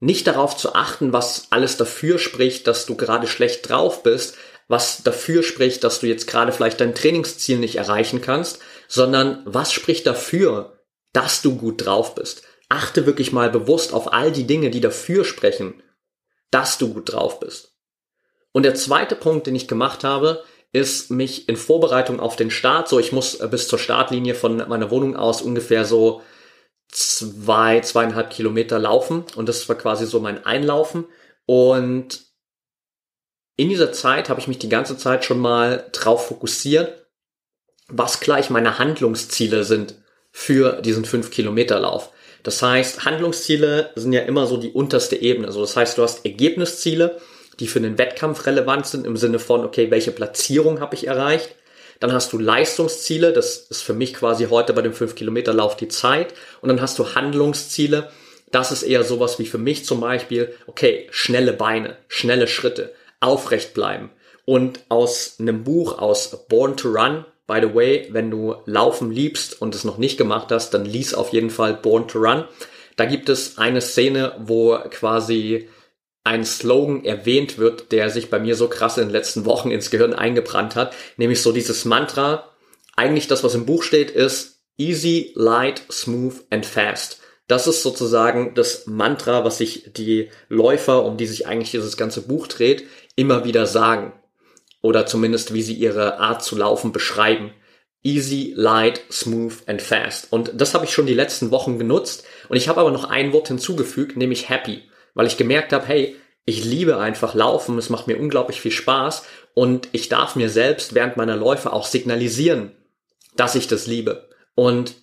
nicht 0.00 0.26
darauf 0.26 0.56
zu 0.56 0.74
achten, 0.74 1.12
was 1.12 1.48
alles 1.50 1.76
dafür 1.76 2.18
spricht, 2.18 2.66
dass 2.66 2.86
du 2.86 2.96
gerade 2.96 3.26
schlecht 3.26 3.68
drauf 3.68 4.02
bist, 4.02 4.36
was 4.68 5.02
dafür 5.02 5.42
spricht, 5.42 5.82
dass 5.82 6.00
du 6.00 6.06
jetzt 6.06 6.26
gerade 6.26 6.52
vielleicht 6.52 6.80
dein 6.80 6.94
Trainingsziel 6.94 7.58
nicht 7.58 7.76
erreichen 7.76 8.20
kannst, 8.20 8.60
sondern 8.86 9.42
was 9.44 9.72
spricht 9.72 10.06
dafür, 10.06 10.78
dass 11.12 11.42
du 11.42 11.56
gut 11.56 11.84
drauf 11.84 12.14
bist. 12.14 12.42
Achte 12.68 13.06
wirklich 13.06 13.32
mal 13.32 13.50
bewusst 13.50 13.94
auf 13.94 14.12
all 14.12 14.30
die 14.30 14.46
Dinge, 14.46 14.70
die 14.70 14.80
dafür 14.80 15.24
sprechen, 15.24 15.82
dass 16.50 16.78
du 16.78 16.92
gut 16.92 17.12
drauf 17.12 17.40
bist. 17.40 17.74
Und 18.52 18.62
der 18.62 18.74
zweite 18.74 19.16
Punkt, 19.16 19.46
den 19.46 19.54
ich 19.54 19.68
gemacht 19.68 20.04
habe, 20.04 20.44
ist 20.72 21.10
mich 21.10 21.48
in 21.48 21.56
Vorbereitung 21.56 22.20
auf 22.20 22.36
den 22.36 22.50
Start, 22.50 22.88
so 22.88 22.98
ich 22.98 23.12
muss 23.12 23.36
äh, 23.36 23.48
bis 23.48 23.68
zur 23.68 23.78
Startlinie 23.78 24.34
von 24.34 24.56
meiner 24.68 24.90
Wohnung 24.90 25.16
aus 25.16 25.40
ungefähr 25.40 25.84
so 25.84 26.22
zwei, 26.90 27.80
zweieinhalb 27.80 28.30
Kilometer 28.30 28.78
laufen 28.78 29.24
und 29.36 29.48
das 29.48 29.68
war 29.68 29.76
quasi 29.76 30.06
so 30.06 30.20
mein 30.20 30.44
Einlaufen 30.44 31.06
und 31.46 32.20
in 33.56 33.68
dieser 33.68 33.92
Zeit 33.92 34.28
habe 34.28 34.40
ich 34.40 34.48
mich 34.48 34.58
die 34.58 34.68
ganze 34.68 34.96
Zeit 34.96 35.24
schon 35.24 35.40
mal 35.40 35.88
drauf 35.92 36.28
fokussiert, 36.28 37.06
was 37.88 38.20
gleich 38.20 38.50
meine 38.50 38.78
Handlungsziele 38.78 39.64
sind 39.64 39.96
für 40.30 40.80
diesen 40.80 41.04
5 41.04 41.30
Kilometer 41.30 41.80
Lauf. 41.80 42.12
Das 42.44 42.62
heißt, 42.62 43.04
Handlungsziele 43.04 43.90
sind 43.96 44.12
ja 44.12 44.20
immer 44.20 44.46
so 44.46 44.58
die 44.58 44.70
unterste 44.70 45.16
Ebene. 45.16 45.48
Also 45.48 45.60
das 45.60 45.76
heißt, 45.76 45.98
du 45.98 46.02
hast 46.02 46.24
Ergebnisziele, 46.24 47.20
die 47.58 47.66
für 47.66 47.80
den 47.80 47.98
Wettkampf 47.98 48.46
relevant 48.46 48.86
sind 48.86 49.06
im 49.06 49.16
Sinne 49.16 49.40
von, 49.40 49.64
okay, 49.64 49.90
welche 49.90 50.12
Platzierung 50.12 50.80
habe 50.80 50.94
ich 50.94 51.08
erreicht? 51.08 51.56
Dann 52.00 52.12
hast 52.12 52.32
du 52.32 52.38
Leistungsziele, 52.38 53.32
das 53.32 53.56
ist 53.56 53.82
für 53.82 53.92
mich 53.92 54.14
quasi 54.14 54.46
heute 54.46 54.72
bei 54.72 54.82
dem 54.82 54.92
5-Kilometer-Lauf 54.92 55.76
die 55.76 55.88
Zeit. 55.88 56.34
Und 56.60 56.68
dann 56.68 56.80
hast 56.80 56.98
du 56.98 57.14
Handlungsziele, 57.14 58.10
das 58.50 58.72
ist 58.72 58.82
eher 58.82 59.04
sowas 59.04 59.38
wie 59.38 59.46
für 59.46 59.58
mich 59.58 59.84
zum 59.84 60.00
Beispiel, 60.00 60.54
okay, 60.66 61.08
schnelle 61.10 61.52
Beine, 61.52 61.96
schnelle 62.08 62.46
Schritte, 62.46 62.94
aufrecht 63.20 63.74
bleiben. 63.74 64.10
Und 64.44 64.80
aus 64.88 65.36
einem 65.38 65.64
Buch, 65.64 65.98
aus 65.98 66.46
Born 66.48 66.76
to 66.76 66.88
Run, 66.88 67.24
by 67.46 67.60
the 67.60 67.74
way, 67.74 68.08
wenn 68.10 68.30
du 68.30 68.56
Laufen 68.64 69.10
liebst 69.10 69.60
und 69.60 69.74
es 69.74 69.84
noch 69.84 69.98
nicht 69.98 70.16
gemacht 70.16 70.48
hast, 70.50 70.72
dann 70.72 70.84
lies 70.84 71.14
auf 71.14 71.32
jeden 71.32 71.50
Fall 71.50 71.74
Born 71.74 72.08
to 72.08 72.18
Run. 72.20 72.44
Da 72.96 73.04
gibt 73.04 73.28
es 73.28 73.58
eine 73.58 73.80
Szene, 73.80 74.34
wo 74.38 74.78
quasi 74.90 75.68
ein 76.28 76.44
Slogan 76.44 77.06
erwähnt 77.06 77.56
wird, 77.56 77.90
der 77.90 78.10
sich 78.10 78.28
bei 78.28 78.38
mir 78.38 78.54
so 78.54 78.68
krass 78.68 78.98
in 78.98 79.04
den 79.04 79.12
letzten 79.12 79.46
Wochen 79.46 79.70
ins 79.70 79.90
Gehirn 79.90 80.12
eingebrannt 80.12 80.76
hat, 80.76 80.94
nämlich 81.16 81.40
so 81.40 81.52
dieses 81.52 81.86
Mantra. 81.86 82.50
Eigentlich 82.96 83.28
das, 83.28 83.42
was 83.42 83.54
im 83.54 83.64
Buch 83.64 83.82
steht, 83.82 84.10
ist 84.10 84.60
easy, 84.76 85.32
light, 85.34 85.82
smooth 85.90 86.34
and 86.50 86.66
fast. 86.66 87.20
Das 87.46 87.66
ist 87.66 87.82
sozusagen 87.82 88.54
das 88.54 88.86
Mantra, 88.86 89.42
was 89.42 89.56
sich 89.56 89.90
die 89.96 90.28
Läufer, 90.50 91.02
um 91.04 91.16
die 91.16 91.26
sich 91.26 91.46
eigentlich 91.46 91.70
dieses 91.70 91.96
ganze 91.96 92.20
Buch 92.20 92.46
dreht, 92.46 92.84
immer 93.16 93.46
wieder 93.46 93.64
sagen. 93.66 94.12
Oder 94.82 95.06
zumindest 95.06 95.54
wie 95.54 95.62
sie 95.62 95.74
ihre 95.74 96.18
Art 96.20 96.44
zu 96.44 96.56
laufen 96.56 96.92
beschreiben. 96.92 97.52
Easy, 98.02 98.52
light, 98.54 99.00
smooth 99.10 99.54
and 99.66 99.80
fast. 99.80 100.30
Und 100.30 100.52
das 100.54 100.74
habe 100.74 100.84
ich 100.84 100.92
schon 100.92 101.06
die 101.06 101.14
letzten 101.14 101.50
Wochen 101.50 101.78
genutzt. 101.78 102.26
Und 102.50 102.58
ich 102.58 102.68
habe 102.68 102.80
aber 102.82 102.90
noch 102.90 103.04
ein 103.04 103.32
Wort 103.32 103.48
hinzugefügt, 103.48 104.18
nämlich 104.18 104.50
happy 104.50 104.82
weil 105.18 105.26
ich 105.26 105.36
gemerkt 105.36 105.72
habe, 105.72 105.84
hey, 105.84 106.14
ich 106.44 106.64
liebe 106.64 106.98
einfach 106.98 107.34
Laufen, 107.34 107.76
es 107.76 107.90
macht 107.90 108.06
mir 108.06 108.16
unglaublich 108.20 108.60
viel 108.60 108.70
Spaß 108.70 109.24
und 109.52 109.88
ich 109.90 110.08
darf 110.08 110.36
mir 110.36 110.48
selbst 110.48 110.94
während 110.94 111.16
meiner 111.16 111.34
Läufe 111.34 111.72
auch 111.72 111.86
signalisieren, 111.86 112.70
dass 113.34 113.56
ich 113.56 113.66
das 113.66 113.88
liebe. 113.88 114.28
Und 114.54 114.94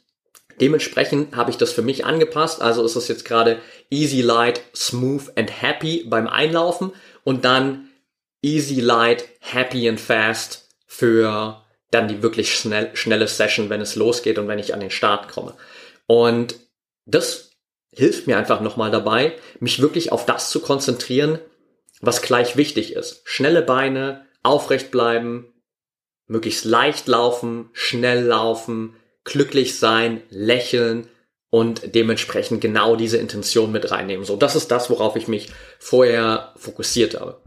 dementsprechend 0.62 1.36
habe 1.36 1.52
ich 1.52 1.58
das 1.58 1.74
für 1.74 1.82
mich 1.82 2.06
angepasst. 2.06 2.62
Also 2.62 2.86
ist 2.86 2.96
es 2.96 3.10
jetzt 3.10 3.26
gerade 3.26 3.60
easy, 3.90 4.22
light, 4.22 4.62
smooth 4.74 5.34
and 5.36 5.62
happy 5.62 6.06
beim 6.08 6.30
Einlaufen 6.30 6.94
und 7.26 7.44
dann 7.44 7.90
easy, 8.42 8.80
light, 8.80 9.28
happy 9.42 9.90
and 9.90 10.00
fast 10.00 10.70
für 10.88 11.62
dann 11.92 12.08
die 12.08 12.24
wirklich 12.24 12.56
schnell, 12.56 12.96
schnelle 12.96 13.28
Session, 13.28 13.70
wenn 13.70 13.82
es 13.82 13.98
losgeht 13.98 14.40
und 14.40 14.48
wenn 14.48 14.60
ich 14.60 14.74
an 14.74 14.80
den 14.80 14.92
Start 14.92 15.28
komme. 15.28 15.56
Und 16.08 16.56
das 17.06 17.45
hilft 17.96 18.28
mir 18.28 18.38
einfach 18.38 18.62
nochmal 18.62 18.92
dabei, 18.92 19.34
mich 19.60 19.82
wirklich 19.82 20.12
auf 20.12 20.26
das 20.26 20.50
zu 20.50 20.60
konzentrieren, 20.60 21.40
was 22.02 22.22
gleich 22.22 22.58
wichtig 22.58 22.94
ist. 22.94 23.22
Schnelle 23.26 23.62
Beine, 23.62 24.26
aufrecht 24.44 24.92
bleiben, 24.92 25.54
möglichst 26.28 26.66
leicht 26.66 27.08
laufen, 27.08 27.70
schnell 27.74 28.24
laufen, 28.24 28.96
glücklich 29.24 29.80
sein, 29.80 30.22
lächeln 30.30 31.08
und 31.50 31.96
dementsprechend 31.96 32.62
genau 32.62 32.96
diese 32.96 33.18
Intention 33.18 33.72
mit 33.72 33.90
reinnehmen. 33.92 34.26
So, 34.26 34.36
das 34.36 34.56
ist 34.56 34.72
das, 34.72 34.90
worauf 34.90 35.16
ich 35.16 35.28
mich 35.28 35.50
vorher 35.80 36.54
fokussiert 36.58 37.20
habe. 37.20 37.42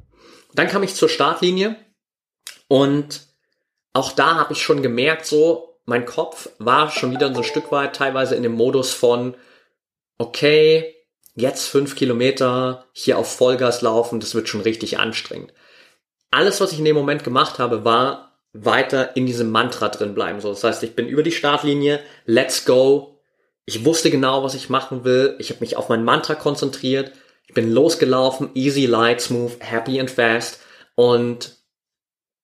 Dann 0.54 0.68
kam 0.68 0.82
ich 0.82 0.94
zur 0.94 1.08
Startlinie 1.08 1.76
und 2.68 3.26
auch 3.92 4.12
da 4.12 4.36
habe 4.36 4.54
ich 4.54 4.62
schon 4.62 4.82
gemerkt, 4.82 5.26
so 5.26 5.80
mein 5.84 6.04
Kopf 6.04 6.50
war 6.58 6.90
schon 6.90 7.12
wieder 7.12 7.32
so 7.32 7.40
ein 7.40 7.44
Stück 7.44 7.72
weit 7.72 7.96
teilweise 7.96 8.34
in 8.34 8.42
dem 8.42 8.52
Modus 8.52 8.92
von 8.92 9.34
okay, 10.18 10.94
jetzt 11.34 11.68
fünf 11.68 11.96
Kilometer 11.96 12.86
hier 12.92 13.18
auf 13.18 13.34
Vollgas 13.36 13.80
laufen, 13.82 14.20
das 14.20 14.34
wird 14.34 14.48
schon 14.48 14.60
richtig 14.60 14.98
anstrengend. 14.98 15.52
Alles, 16.30 16.60
was 16.60 16.72
ich 16.72 16.78
in 16.78 16.84
dem 16.84 16.96
Moment 16.96 17.24
gemacht 17.24 17.58
habe, 17.58 17.84
war 17.84 18.28
weiter 18.52 19.16
in 19.16 19.26
diesem 19.26 19.50
Mantra 19.50 19.88
drin 19.88 20.14
bleiben. 20.14 20.40
So, 20.40 20.50
das 20.50 20.64
heißt, 20.64 20.82
ich 20.82 20.94
bin 20.94 21.06
über 21.06 21.22
die 21.22 21.32
Startlinie, 21.32 22.00
let's 22.26 22.64
go. 22.64 23.20
Ich 23.64 23.84
wusste 23.84 24.10
genau, 24.10 24.42
was 24.42 24.54
ich 24.54 24.68
machen 24.68 25.04
will. 25.04 25.36
Ich 25.38 25.50
habe 25.50 25.60
mich 25.60 25.76
auf 25.76 25.88
mein 25.88 26.04
Mantra 26.04 26.34
konzentriert. 26.34 27.12
Ich 27.46 27.54
bin 27.54 27.72
losgelaufen, 27.72 28.50
easy, 28.54 28.86
light, 28.86 29.20
smooth, 29.20 29.56
happy 29.60 30.00
and 30.00 30.10
fast 30.10 30.60
und 30.94 31.56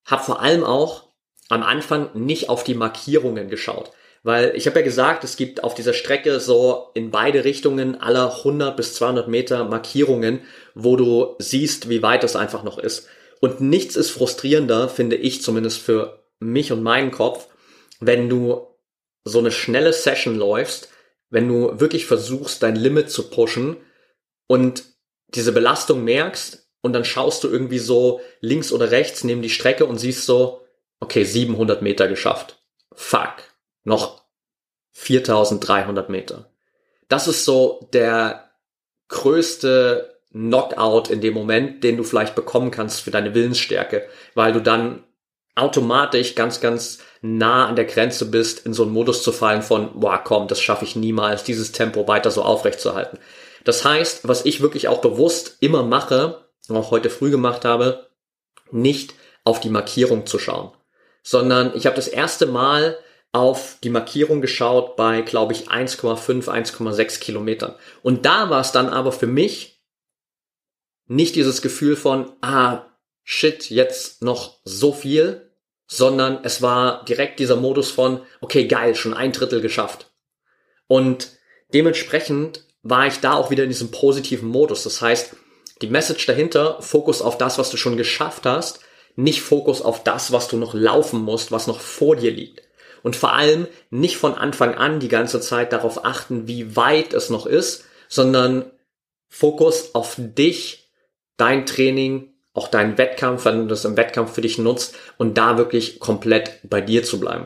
habe 0.05 0.23
vor 0.23 0.41
allem 0.41 0.63
auch 0.63 1.09
am 1.49 1.63
Anfang 1.63 2.09
nicht 2.13 2.49
auf 2.49 2.63
die 2.63 2.73
Markierungen 2.73 3.49
geschaut. 3.49 3.91
Weil 4.25 4.53
ich 4.55 4.65
habe 4.65 4.79
ja 4.79 4.83
gesagt, 4.83 5.23
es 5.23 5.37
gibt 5.37 5.63
auf 5.63 5.75
dieser 5.75 5.93
Strecke 5.93 6.39
so 6.39 6.89
in 6.95 7.11
beide 7.11 7.43
Richtungen 7.43 8.01
aller 8.01 8.37
100 8.37 8.75
bis 8.75 8.95
200 8.95 9.27
Meter 9.27 9.65
Markierungen, 9.65 10.41
wo 10.73 10.95
du 10.95 11.35
siehst, 11.37 11.89
wie 11.89 12.01
weit 12.01 12.23
das 12.23 12.35
einfach 12.35 12.63
noch 12.63 12.79
ist. 12.79 13.07
Und 13.39 13.61
nichts 13.61 13.95
ist 13.95 14.09
frustrierender, 14.09 14.89
finde 14.89 15.15
ich 15.15 15.43
zumindest 15.43 15.79
für 15.79 16.23
mich 16.39 16.71
und 16.71 16.81
meinen 16.81 17.11
Kopf, 17.11 17.49
wenn 17.99 18.27
du 18.27 18.65
so 19.25 19.37
eine 19.37 19.51
schnelle 19.51 19.93
Session 19.93 20.35
läufst, 20.35 20.89
wenn 21.29 21.47
du 21.47 21.79
wirklich 21.79 22.07
versuchst, 22.07 22.63
dein 22.63 22.75
Limit 22.75 23.11
zu 23.11 23.29
pushen 23.29 23.77
und 24.47 24.85
diese 25.27 25.51
Belastung 25.51 26.03
merkst 26.03 26.67
und 26.81 26.93
dann 26.93 27.05
schaust 27.05 27.43
du 27.43 27.47
irgendwie 27.47 27.77
so 27.77 28.21
links 28.41 28.71
oder 28.71 28.89
rechts 28.89 29.23
neben 29.23 29.43
die 29.43 29.51
Strecke 29.51 29.85
und 29.85 29.99
siehst 29.99 30.25
so, 30.25 30.65
okay, 30.99 31.25
700 31.25 31.83
Meter 31.83 32.07
geschafft. 32.07 32.57
Fuck. 32.91 33.54
Noch 33.85 34.23
4300 34.91 36.09
Meter. 36.09 36.49
Das 37.07 37.27
ist 37.27 37.45
so 37.45 37.87
der 37.93 38.49
größte 39.07 40.19
Knockout 40.31 41.09
in 41.09 41.21
dem 41.21 41.33
Moment, 41.33 41.83
den 41.83 41.95
du 41.95 42.03
vielleicht 42.03 42.35
bekommen 42.35 42.71
kannst 42.71 43.01
für 43.01 43.11
deine 43.11 43.33
Willensstärke, 43.33 44.05
weil 44.33 44.51
du 44.51 44.61
dann 44.61 45.03
automatisch 45.55 46.35
ganz, 46.35 46.59
ganz 46.59 46.99
nah 47.21 47.67
an 47.67 47.77
der 47.77 47.85
Grenze 47.85 48.29
bist, 48.29 48.65
in 48.65 48.73
so 48.73 48.83
einen 48.83 48.91
Modus 48.91 49.23
zu 49.23 49.31
fallen 49.31 49.61
von, 49.61 49.99
boah, 49.99 50.21
komm, 50.21 50.47
das 50.49 50.61
schaffe 50.61 50.83
ich 50.83 50.97
niemals, 50.97 51.43
dieses 51.43 51.71
Tempo 51.71 52.07
weiter 52.07 52.31
so 52.31 52.43
aufrechtzuerhalten. 52.43 53.19
Das 53.63 53.85
heißt, 53.85 54.27
was 54.27 54.45
ich 54.45 54.61
wirklich 54.61 54.89
auch 54.89 54.99
bewusst 54.99 55.57
immer 55.61 55.83
mache, 55.83 56.45
auch 56.69 56.91
heute 56.91 57.09
früh 57.09 57.31
gemacht 57.31 57.63
habe, 57.63 58.07
nicht 58.71 59.13
auf 59.43 59.59
die 59.59 59.69
Markierung 59.69 60.25
zu 60.25 60.39
schauen, 60.39 60.71
sondern 61.23 61.71
ich 61.75 61.85
habe 61.85 61.95
das 61.95 62.07
erste 62.07 62.47
Mal 62.47 62.97
auf 63.35 63.77
die 63.83 63.89
Markierung 63.89 64.39
geschaut 64.39 64.95
bei, 64.95 65.21
glaube 65.21 65.51
ich, 65.51 65.67
1,5, 65.67 66.47
1,6 66.47 67.19
Kilometern. 67.19 67.75
Und 68.01 68.25
da 68.25 68.49
war 68.49 68.61
es 68.61 68.71
dann 68.71 68.87
aber 68.87 69.11
für 69.11 69.27
mich 69.27 69.83
nicht 71.07 71.35
dieses 71.35 71.61
Gefühl 71.61 71.97
von, 71.97 72.31
ah, 72.39 72.85
shit, 73.23 73.69
jetzt 73.69 74.23
noch 74.23 74.59
so 74.63 74.93
viel, 74.93 75.51
sondern 75.85 76.45
es 76.45 76.61
war 76.61 77.03
direkt 77.03 77.39
dieser 77.39 77.57
Modus 77.57 77.91
von, 77.91 78.21
okay, 78.39 78.67
geil, 78.67 78.95
schon 78.95 79.13
ein 79.13 79.33
Drittel 79.33 79.59
geschafft. 79.59 80.13
Und 80.87 81.31
dementsprechend 81.73 82.63
war 82.83 83.05
ich 83.05 83.19
da 83.19 83.33
auch 83.33 83.51
wieder 83.51 83.63
in 83.63 83.69
diesem 83.69 83.91
positiven 83.91 84.47
Modus. 84.47 84.83
Das 84.83 85.01
heißt, 85.01 85.35
die 85.81 85.87
Message 85.87 86.25
dahinter, 86.25 86.81
Fokus 86.81 87.21
auf 87.21 87.37
das, 87.37 87.57
was 87.57 87.69
du 87.69 87.75
schon 87.75 87.97
geschafft 87.97 88.45
hast, 88.45 88.79
nicht 89.17 89.41
Fokus 89.41 89.81
auf 89.81 90.03
das, 90.03 90.31
was 90.31 90.47
du 90.47 90.55
noch 90.55 90.73
laufen 90.73 91.19
musst, 91.19 91.51
was 91.51 91.67
noch 91.67 91.81
vor 91.81 92.15
dir 92.15 92.31
liegt. 92.31 92.64
Und 93.05 93.15
vor 93.15 93.33
allem 93.33 93.67
nicht 93.91 94.17
von 94.17 94.33
Anfang 94.33 94.73
an 94.73 94.99
die 94.99 95.09
ganze 95.09 95.39
Zeit 95.39 95.71
darauf 95.71 96.05
achten, 96.05 96.47
wie 96.47 96.75
weit 96.75 97.13
es 97.13 97.29
noch 97.29 97.45
ist, 97.45 97.85
sondern 98.09 98.65
Fokus 99.29 99.93
auf 99.93 100.15
dich, 100.17 100.89
dein 101.37 101.67
Training, 101.67 102.33
auch 102.55 102.67
deinen 102.67 102.97
Wettkampf, 102.97 103.45
wenn 103.45 103.59
du 103.59 103.67
das 103.67 103.85
im 103.85 103.95
Wettkampf 103.95 104.33
für 104.33 104.41
dich 104.41 104.57
nutzt 104.57 104.95
und 105.19 105.37
da 105.37 105.59
wirklich 105.59 105.99
komplett 105.99 106.59
bei 106.63 106.81
dir 106.81 107.03
zu 107.03 107.19
bleiben. 107.19 107.45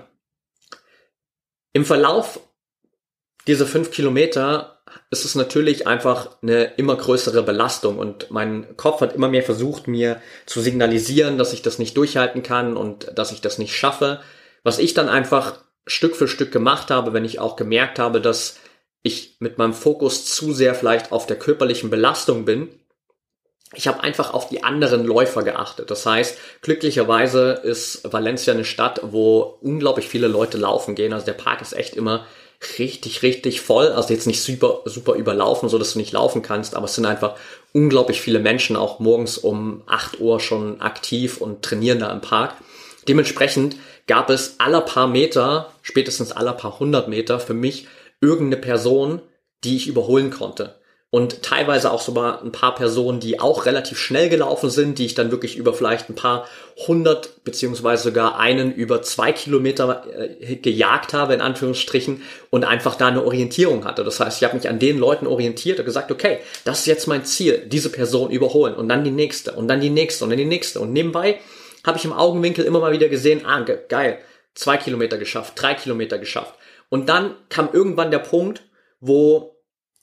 Im 1.73 1.83
Verlauf 1.83 2.39
dieser 3.45 3.65
fünf 3.65 3.91
Kilometer 3.91 4.81
ist 5.11 5.25
es 5.25 5.35
natürlich 5.35 5.87
einfach 5.87 6.41
eine 6.41 6.75
immer 6.77 6.95
größere 6.95 7.43
Belastung 7.43 7.99
und 7.99 8.31
mein 8.31 8.77
Kopf 8.77 9.01
hat 9.01 9.13
immer 9.13 9.27
mehr 9.27 9.43
versucht, 9.43 9.89
mir 9.89 10.21
zu 10.45 10.61
signalisieren, 10.61 11.37
dass 11.37 11.51
ich 11.51 11.61
das 11.61 11.79
nicht 11.79 11.97
durchhalten 11.97 12.43
kann 12.43 12.77
und 12.77 13.11
dass 13.13 13.33
ich 13.33 13.41
das 13.41 13.57
nicht 13.57 13.75
schaffe. 13.75 14.21
Was 14.63 14.79
ich 14.79 14.93
dann 14.93 15.09
einfach 15.09 15.63
Stück 15.87 16.15
für 16.15 16.27
Stück 16.27 16.51
gemacht 16.51 16.91
habe, 16.91 17.13
wenn 17.13 17.25
ich 17.25 17.39
auch 17.39 17.55
gemerkt 17.55 17.99
habe, 17.99 18.21
dass 18.21 18.57
ich 19.01 19.37
mit 19.39 19.57
meinem 19.57 19.73
Fokus 19.73 20.25
zu 20.25 20.53
sehr 20.53 20.75
vielleicht 20.75 21.11
auf 21.11 21.25
der 21.25 21.39
körperlichen 21.39 21.89
Belastung 21.89 22.45
bin, 22.45 22.69
ich 23.75 23.87
habe 23.87 24.01
einfach 24.01 24.33
auf 24.33 24.49
die 24.49 24.63
anderen 24.63 25.05
Läufer 25.05 25.43
geachtet. 25.43 25.91
Das 25.91 26.05
heißt, 26.05 26.37
glücklicherweise 26.61 27.51
ist 27.51 28.01
Valencia 28.11 28.53
eine 28.53 28.65
Stadt, 28.65 28.99
wo 29.03 29.59
unglaublich 29.61 30.07
viele 30.07 30.27
Leute 30.27 30.57
laufen 30.57 30.95
gehen. 30.95 31.13
Also 31.13 31.27
der 31.27 31.33
Park 31.33 31.61
ist 31.61 31.73
echt 31.73 31.95
immer 31.95 32.25
richtig, 32.79 33.21
richtig 33.21 33.61
voll. 33.61 33.89
Also 33.89 34.13
jetzt 34.13 34.25
nicht 34.25 34.41
super, 34.41 34.81
super 34.85 35.13
überlaufen, 35.13 35.69
so 35.69 35.77
dass 35.77 35.93
du 35.93 35.99
nicht 35.99 36.11
laufen 36.13 36.41
kannst, 36.41 36.75
aber 36.75 36.85
es 36.85 36.95
sind 36.95 37.05
einfach 37.05 37.35
unglaublich 37.71 38.21
viele 38.21 38.39
Menschen 38.39 38.75
auch 38.75 38.99
morgens 38.99 39.37
um 39.37 39.83
8 39.85 40.19
Uhr 40.19 40.39
schon 40.39 40.81
aktiv 40.81 41.37
und 41.37 41.63
trainieren 41.63 41.99
da 41.99 42.11
im 42.11 42.21
Park. 42.21 42.55
Dementsprechend 43.07 43.75
gab 44.09 44.29
es 44.29 44.55
aller 44.59 44.81
paar 44.81 45.07
Meter, 45.07 45.71
spätestens 45.81 46.33
aller 46.33 46.53
paar 46.53 46.79
hundert 46.79 47.07
Meter 47.07 47.39
für 47.39 47.53
mich 47.53 47.87
irgendeine 48.19 48.61
Person, 48.61 49.21
die 49.63 49.77
ich 49.77 49.87
überholen 49.87 50.31
konnte 50.31 50.75
und 51.11 51.41
teilweise 51.41 51.91
auch 51.91 52.01
sogar 52.01 52.43
ein 52.43 52.51
paar 52.51 52.75
Personen, 52.75 53.19
die 53.19 53.39
auch 53.39 53.65
relativ 53.65 53.97
schnell 53.97 54.29
gelaufen 54.29 54.69
sind, 54.69 54.99
die 54.99 55.07
ich 55.07 55.15
dann 55.15 55.31
wirklich 55.31 55.57
über 55.57 55.73
vielleicht 55.73 56.07
ein 56.09 56.15
paar 56.15 56.47
hundert 56.87 57.43
beziehungsweise 57.43 58.03
sogar 58.03 58.39
einen 58.39 58.71
über 58.71 59.01
zwei 59.01 59.31
Kilometer 59.31 60.03
äh, 60.39 60.55
gejagt 60.55 61.13
habe, 61.13 61.33
in 61.33 61.41
Anführungsstrichen, 61.41 62.21
und 62.51 62.63
einfach 62.63 62.93
da 62.93 63.07
eine 63.07 63.23
Orientierung 63.23 63.85
hatte. 63.85 64.03
Das 64.03 64.19
heißt, 64.19 64.37
ich 64.37 64.43
habe 64.43 64.55
mich 64.55 64.69
an 64.69 64.77
den 64.77 64.99
Leuten 64.99 65.25
orientiert 65.25 65.79
und 65.79 65.85
gesagt, 65.85 66.11
okay, 66.11 66.39
das 66.63 66.81
ist 66.81 66.85
jetzt 66.85 67.07
mein 67.07 67.25
Ziel, 67.25 67.65
diese 67.65 67.89
Person 67.89 68.29
überholen 68.29 68.75
und 68.75 68.87
dann 68.87 69.03
die 69.03 69.11
nächste 69.11 69.53
und 69.53 69.67
dann 69.67 69.81
die 69.81 69.89
nächste 69.89 70.23
und 70.23 70.29
dann 70.29 70.37
die 70.37 70.45
nächste. 70.45 70.79
Und 70.79 70.93
nebenbei 70.93 71.39
habe 71.85 71.97
ich 71.97 72.05
im 72.05 72.13
Augenwinkel 72.13 72.65
immer 72.65 72.79
mal 72.79 72.91
wieder 72.91 73.09
gesehen, 73.09 73.45
ah, 73.45 73.61
geil, 73.61 74.19
zwei 74.53 74.77
Kilometer 74.77 75.17
geschafft, 75.17 75.53
drei 75.55 75.73
Kilometer 75.73 76.17
geschafft. 76.17 76.55
Und 76.89 77.07
dann 77.07 77.35
kam 77.49 77.69
irgendwann 77.71 78.11
der 78.11 78.19
Punkt, 78.19 78.63
wo 78.99 79.55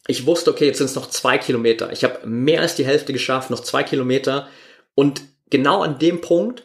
ich 0.07 0.27
wusste, 0.27 0.51
okay, 0.51 0.67
jetzt 0.67 0.79
sind 0.79 0.87
es 0.87 0.95
noch 0.95 1.11
zwei 1.11 1.37
Kilometer. 1.39 1.93
Ich 1.93 2.05
habe 2.05 2.27
mehr 2.27 2.61
als 2.61 2.77
die 2.77 2.87
Hälfte 2.87 3.13
geschafft, 3.13 3.51
noch 3.51 3.61
zwei 3.61 3.83
Kilometer. 3.83 4.49
Und 4.95 5.23
genau 5.51 5.83
an 5.83 5.99
dem 5.99 6.21
Punkt 6.21 6.65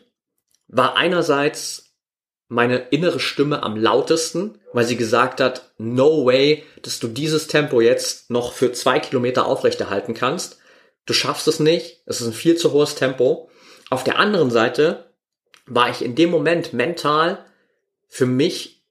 war 0.67 0.95
einerseits 0.95 1.95
meine 2.47 2.77
innere 2.89 3.19
Stimme 3.19 3.63
am 3.63 3.77
lautesten, 3.77 4.59
weil 4.73 4.85
sie 4.85 4.97
gesagt 4.97 5.39
hat, 5.39 5.71
no 5.77 6.25
way, 6.25 6.63
dass 6.81 6.99
du 6.99 7.07
dieses 7.07 7.47
Tempo 7.47 7.81
jetzt 7.81 8.29
noch 8.29 8.53
für 8.53 8.73
zwei 8.73 8.99
Kilometer 8.99 9.45
aufrechterhalten 9.45 10.13
kannst. 10.13 10.59
Du 11.05 11.13
schaffst 11.13 11.47
es 11.47 11.59
nicht. 11.59 12.01
Es 12.05 12.21
ist 12.21 12.27
ein 12.27 12.33
viel 12.33 12.57
zu 12.57 12.73
hohes 12.73 12.95
Tempo. 12.95 13.49
Auf 13.91 14.05
der 14.05 14.17
anderen 14.17 14.51
Seite 14.51 15.11
war 15.65 15.89
ich 15.89 16.01
in 16.01 16.15
dem 16.15 16.31
Moment 16.31 16.71
mental 16.71 17.45
für 18.07 18.25
mich 18.25 18.85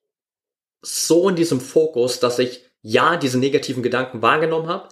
so 0.83 1.31
in 1.31 1.37
diesem 1.37 1.59
Fokus, 1.59 2.21
dass 2.21 2.39
ich 2.39 2.65
ja 2.83 3.17
diese 3.17 3.39
negativen 3.39 3.83
Gedanken 3.83 4.21
wahrgenommen 4.21 4.69
habe, 4.69 4.89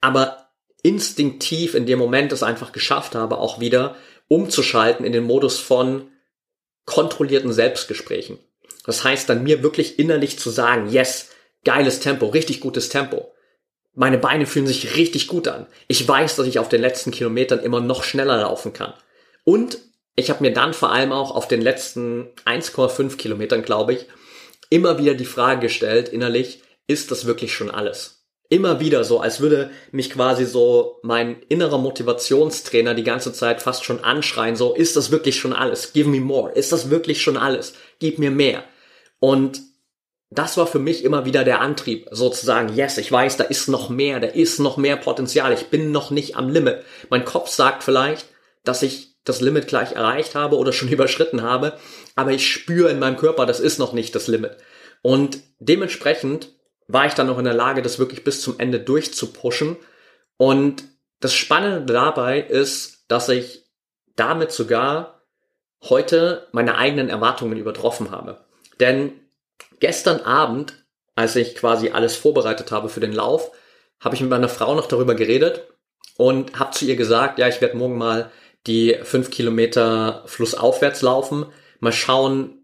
aber 0.00 0.48
instinktiv 0.82 1.76
in 1.76 1.86
dem 1.86 2.00
Moment 2.00 2.32
es 2.32 2.42
einfach 2.42 2.72
geschafft 2.72 3.14
habe, 3.14 3.38
auch 3.38 3.60
wieder 3.60 3.94
umzuschalten 4.26 5.06
in 5.06 5.12
den 5.12 5.22
Modus 5.22 5.60
von 5.60 6.08
kontrollierten 6.84 7.52
Selbstgesprächen. 7.52 8.40
Das 8.84 9.04
heißt 9.04 9.28
dann 9.28 9.44
mir 9.44 9.62
wirklich 9.62 9.96
innerlich 9.96 10.40
zu 10.40 10.50
sagen, 10.50 10.90
yes, 10.90 11.30
geiles 11.64 12.00
Tempo, 12.00 12.26
richtig 12.26 12.60
gutes 12.60 12.88
Tempo. 12.88 13.32
Meine 13.94 14.18
Beine 14.18 14.46
fühlen 14.46 14.66
sich 14.66 14.96
richtig 14.96 15.28
gut 15.28 15.46
an. 15.46 15.68
Ich 15.86 16.06
weiß, 16.06 16.34
dass 16.34 16.48
ich 16.48 16.58
auf 16.58 16.68
den 16.68 16.80
letzten 16.80 17.12
Kilometern 17.12 17.60
immer 17.60 17.80
noch 17.80 18.02
schneller 18.02 18.38
laufen 18.38 18.72
kann. 18.72 18.94
Und 19.44 19.78
ich 20.16 20.30
habe 20.30 20.42
mir 20.42 20.52
dann 20.52 20.74
vor 20.74 20.92
allem 20.92 21.12
auch 21.12 21.34
auf 21.34 21.48
den 21.48 21.62
letzten 21.62 22.28
1,5 22.44 23.16
Kilometern, 23.16 23.62
glaube 23.62 23.94
ich, 23.94 24.06
immer 24.70 24.98
wieder 24.98 25.14
die 25.14 25.24
Frage 25.24 25.60
gestellt 25.60 26.08
innerlich, 26.08 26.62
ist 26.86 27.10
das 27.10 27.24
wirklich 27.26 27.54
schon 27.54 27.70
alles? 27.70 28.26
Immer 28.48 28.80
wieder 28.80 29.04
so, 29.04 29.20
als 29.20 29.40
würde 29.40 29.70
mich 29.92 30.10
quasi 30.10 30.44
so 30.44 30.98
mein 31.02 31.40
innerer 31.48 31.78
Motivationstrainer 31.78 32.94
die 32.94 33.04
ganze 33.04 33.32
Zeit 33.32 33.62
fast 33.62 33.84
schon 33.84 34.04
anschreien, 34.04 34.56
so, 34.56 34.74
ist 34.74 34.96
das 34.96 35.10
wirklich 35.10 35.40
schon 35.40 35.54
alles? 35.54 35.94
Give 35.94 36.08
me 36.08 36.20
more. 36.20 36.52
Ist 36.52 36.72
das 36.72 36.90
wirklich 36.90 37.22
schon 37.22 37.38
alles? 37.38 37.74
Gib 37.98 38.18
mir 38.18 38.30
mehr. 38.30 38.64
Und 39.20 39.62
das 40.30 40.56
war 40.56 40.66
für 40.66 40.78
mich 40.78 41.04
immer 41.04 41.24
wieder 41.24 41.44
der 41.44 41.60
Antrieb, 41.60 42.08
sozusagen, 42.10 42.74
yes, 42.74 42.98
ich 42.98 43.12
weiß, 43.12 43.36
da 43.36 43.44
ist 43.44 43.68
noch 43.68 43.90
mehr, 43.90 44.20
da 44.20 44.28
ist 44.28 44.58
noch 44.58 44.76
mehr 44.76 44.96
Potenzial, 44.96 45.52
ich 45.52 45.66
bin 45.66 45.92
noch 45.92 46.10
nicht 46.10 46.36
am 46.36 46.48
Limit. 46.48 46.82
Mein 47.10 47.24
Kopf 47.24 47.48
sagt 47.48 47.84
vielleicht, 47.84 48.26
dass 48.64 48.82
ich 48.82 49.11
das 49.24 49.40
Limit 49.40 49.68
gleich 49.68 49.92
erreicht 49.92 50.34
habe 50.34 50.56
oder 50.56 50.72
schon 50.72 50.88
überschritten 50.92 51.42
habe, 51.42 51.78
aber 52.16 52.32
ich 52.32 52.50
spüre 52.50 52.90
in 52.90 52.98
meinem 52.98 53.16
Körper, 53.16 53.46
das 53.46 53.60
ist 53.60 53.78
noch 53.78 53.92
nicht 53.92 54.14
das 54.14 54.28
Limit. 54.28 54.56
Und 55.02 55.40
dementsprechend 55.58 56.50
war 56.88 57.06
ich 57.06 57.14
dann 57.14 57.26
noch 57.26 57.38
in 57.38 57.44
der 57.44 57.54
Lage, 57.54 57.82
das 57.82 57.98
wirklich 57.98 58.24
bis 58.24 58.40
zum 58.40 58.58
Ende 58.58 58.80
durchzupushen. 58.80 59.76
Und 60.36 60.84
das 61.20 61.34
Spannende 61.34 61.92
dabei 61.92 62.40
ist, 62.40 63.04
dass 63.08 63.28
ich 63.28 63.64
damit 64.16 64.52
sogar 64.52 65.22
heute 65.82 66.48
meine 66.52 66.76
eigenen 66.76 67.08
Erwartungen 67.08 67.56
übertroffen 67.56 68.10
habe. 68.10 68.44
Denn 68.80 69.12
gestern 69.80 70.20
Abend, 70.20 70.84
als 71.14 71.36
ich 71.36 71.54
quasi 71.56 71.90
alles 71.90 72.16
vorbereitet 72.16 72.70
habe 72.70 72.88
für 72.88 73.00
den 73.00 73.12
Lauf, 73.12 73.50
habe 74.00 74.14
ich 74.14 74.20
mit 74.20 74.30
meiner 74.30 74.48
Frau 74.48 74.74
noch 74.74 74.86
darüber 74.86 75.14
geredet 75.14 75.66
und 76.16 76.58
habe 76.58 76.72
zu 76.72 76.84
ihr 76.84 76.96
gesagt, 76.96 77.38
ja, 77.38 77.48
ich 77.48 77.60
werde 77.60 77.76
morgen 77.76 77.98
mal 77.98 78.30
die 78.66 78.98
fünf 79.02 79.30
Kilometer 79.30 80.22
flussaufwärts 80.26 81.02
laufen. 81.02 81.46
Mal 81.80 81.92
schauen, 81.92 82.62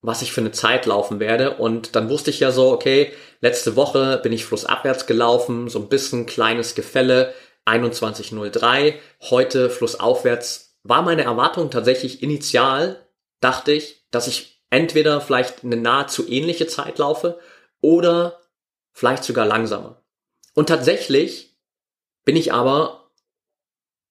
was 0.00 0.22
ich 0.22 0.32
für 0.32 0.40
eine 0.40 0.52
Zeit 0.52 0.86
laufen 0.86 1.20
werde. 1.20 1.56
Und 1.56 1.96
dann 1.96 2.08
wusste 2.08 2.30
ich 2.30 2.40
ja 2.40 2.50
so, 2.50 2.72
okay, 2.72 3.12
letzte 3.40 3.76
Woche 3.76 4.20
bin 4.22 4.32
ich 4.32 4.44
flussabwärts 4.44 5.06
gelaufen, 5.06 5.68
so 5.68 5.78
ein 5.78 5.88
bisschen 5.88 6.26
kleines 6.26 6.74
Gefälle, 6.74 7.34
21.03. 7.66 8.94
Heute 9.30 9.70
flussaufwärts 9.70 10.78
war 10.82 11.02
meine 11.02 11.24
Erwartung 11.24 11.70
tatsächlich 11.70 12.22
initial, 12.22 13.06
dachte 13.40 13.72
ich, 13.72 14.06
dass 14.10 14.26
ich 14.26 14.62
entweder 14.70 15.20
vielleicht 15.20 15.64
eine 15.64 15.76
nahezu 15.76 16.28
ähnliche 16.28 16.66
Zeit 16.66 16.98
laufe 16.98 17.38
oder 17.80 18.40
vielleicht 18.92 19.24
sogar 19.24 19.46
langsamer. 19.46 20.02
Und 20.54 20.68
tatsächlich 20.68 21.56
bin 22.24 22.36
ich 22.36 22.52
aber 22.52 23.10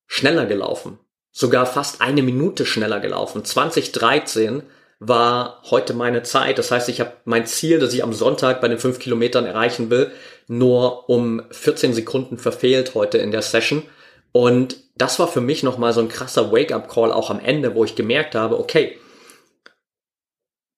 schneller 0.06 0.46
gelaufen. 0.46 1.00
Sogar 1.40 1.68
fast 1.68 2.02
eine 2.02 2.24
Minute 2.24 2.66
schneller 2.66 3.00
gelaufen. 3.00 3.46
2013 3.46 4.64
war 4.98 5.62
heute 5.70 5.94
meine 5.94 6.24
Zeit. 6.24 6.58
Das 6.58 6.72
heißt, 6.72 6.90
ich 6.90 7.00
habe 7.00 7.14
mein 7.26 7.46
Ziel, 7.46 7.78
das 7.78 7.94
ich 7.94 8.02
am 8.02 8.12
Sonntag 8.12 8.60
bei 8.60 8.68
den 8.68 8.80
fünf 8.80 8.98
Kilometern 8.98 9.46
erreichen 9.46 9.92
will, 9.92 10.10
nur 10.48 11.08
um 11.12 11.44
14 11.52 11.94
Sekunden 11.94 12.40
verfehlt 12.40 12.96
heute 12.96 13.20
in 13.20 13.30
der 13.30 13.44
Session. 13.44 13.84
Und 14.32 14.78
das 14.96 15.20
war 15.20 15.28
für 15.28 15.40
mich 15.40 15.62
nochmal 15.62 15.94
so 15.94 16.02
ein 16.02 16.10
krasser 16.10 16.52
Wake-up-Call 16.52 17.12
auch 17.12 17.30
am 17.30 17.40
Ende, 17.40 17.76
wo 17.76 17.84
ich 17.84 17.94
gemerkt 17.94 18.34
habe, 18.34 18.58
okay, 18.58 18.98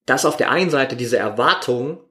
dass 0.05 0.25
auf 0.25 0.35
der 0.35 0.51
einen 0.51 0.71
Seite 0.71 0.97
diese 0.97 1.15
Erwartung, 1.15 2.01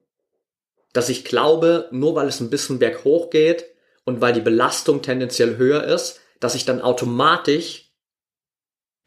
dass 0.95 1.11
ich 1.11 1.27
glaube, 1.27 1.91
nur 1.91 2.15
weil 2.15 2.29
es 2.29 2.41
ein 2.41 2.49
bisschen 2.49 2.79
berghoch 2.79 3.29
geht 3.29 3.67
und 4.07 4.23
weil 4.23 4.33
die 4.33 4.41
Belastung 4.41 5.03
tendenziell 5.03 5.59
höher 5.59 5.85
ist, 5.85 6.23
dass 6.41 6.55
ich 6.55 6.65
dann 6.65 6.81
automatisch 6.81 7.88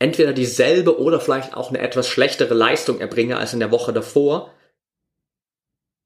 entweder 0.02 0.34
dieselbe 0.34 1.00
oder 1.00 1.20
vielleicht 1.20 1.54
auch 1.54 1.70
eine 1.70 1.78
etwas 1.78 2.08
schlechtere 2.08 2.56
Leistung 2.56 3.00
erbringe 3.00 3.38
als 3.38 3.54
in 3.54 3.60
der 3.60 3.72
Woche 3.72 3.94
davor. 3.94 4.52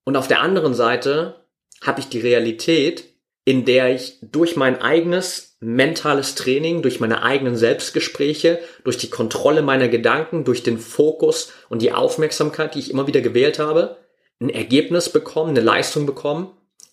Und 0.04 0.18
auf 0.18 0.28
der 0.28 0.42
anderen 0.42 0.74
Seite 0.74 1.46
habe 1.82 2.02
ich 2.02 2.10
die 2.10 2.20
Realität, 2.20 3.06
in 3.46 3.64
der 3.64 3.96
ich 3.96 4.18
durch 4.22 4.58
mein 4.58 4.82
eigenes 4.82 5.56
mentales 5.62 6.36
Training, 6.36 6.82
durch 6.82 7.00
meine 7.00 7.24
eigenen 7.24 7.56
Selbstgespräche, 7.56 8.60
durch 8.84 8.98
die 8.98 9.10
Kontrolle 9.10 9.62
meiner 9.62 9.88
Gedanken, 9.88 10.44
durch 10.44 10.62
den 10.62 10.78
Fokus 10.78 11.54
und 11.70 11.82
die 11.82 11.94
Aufmerksamkeit, 11.94 12.76
die 12.76 12.80
ich 12.80 12.92
immer 12.92 13.08
wieder 13.08 13.22
gewählt 13.22 13.60
habe, 13.60 13.98
ein 14.42 14.50
Ergebnis 14.50 15.10
bekommen, 15.10 15.52
eine 15.52 15.62
Leistung 15.62 16.06
bekommen, 16.06 16.52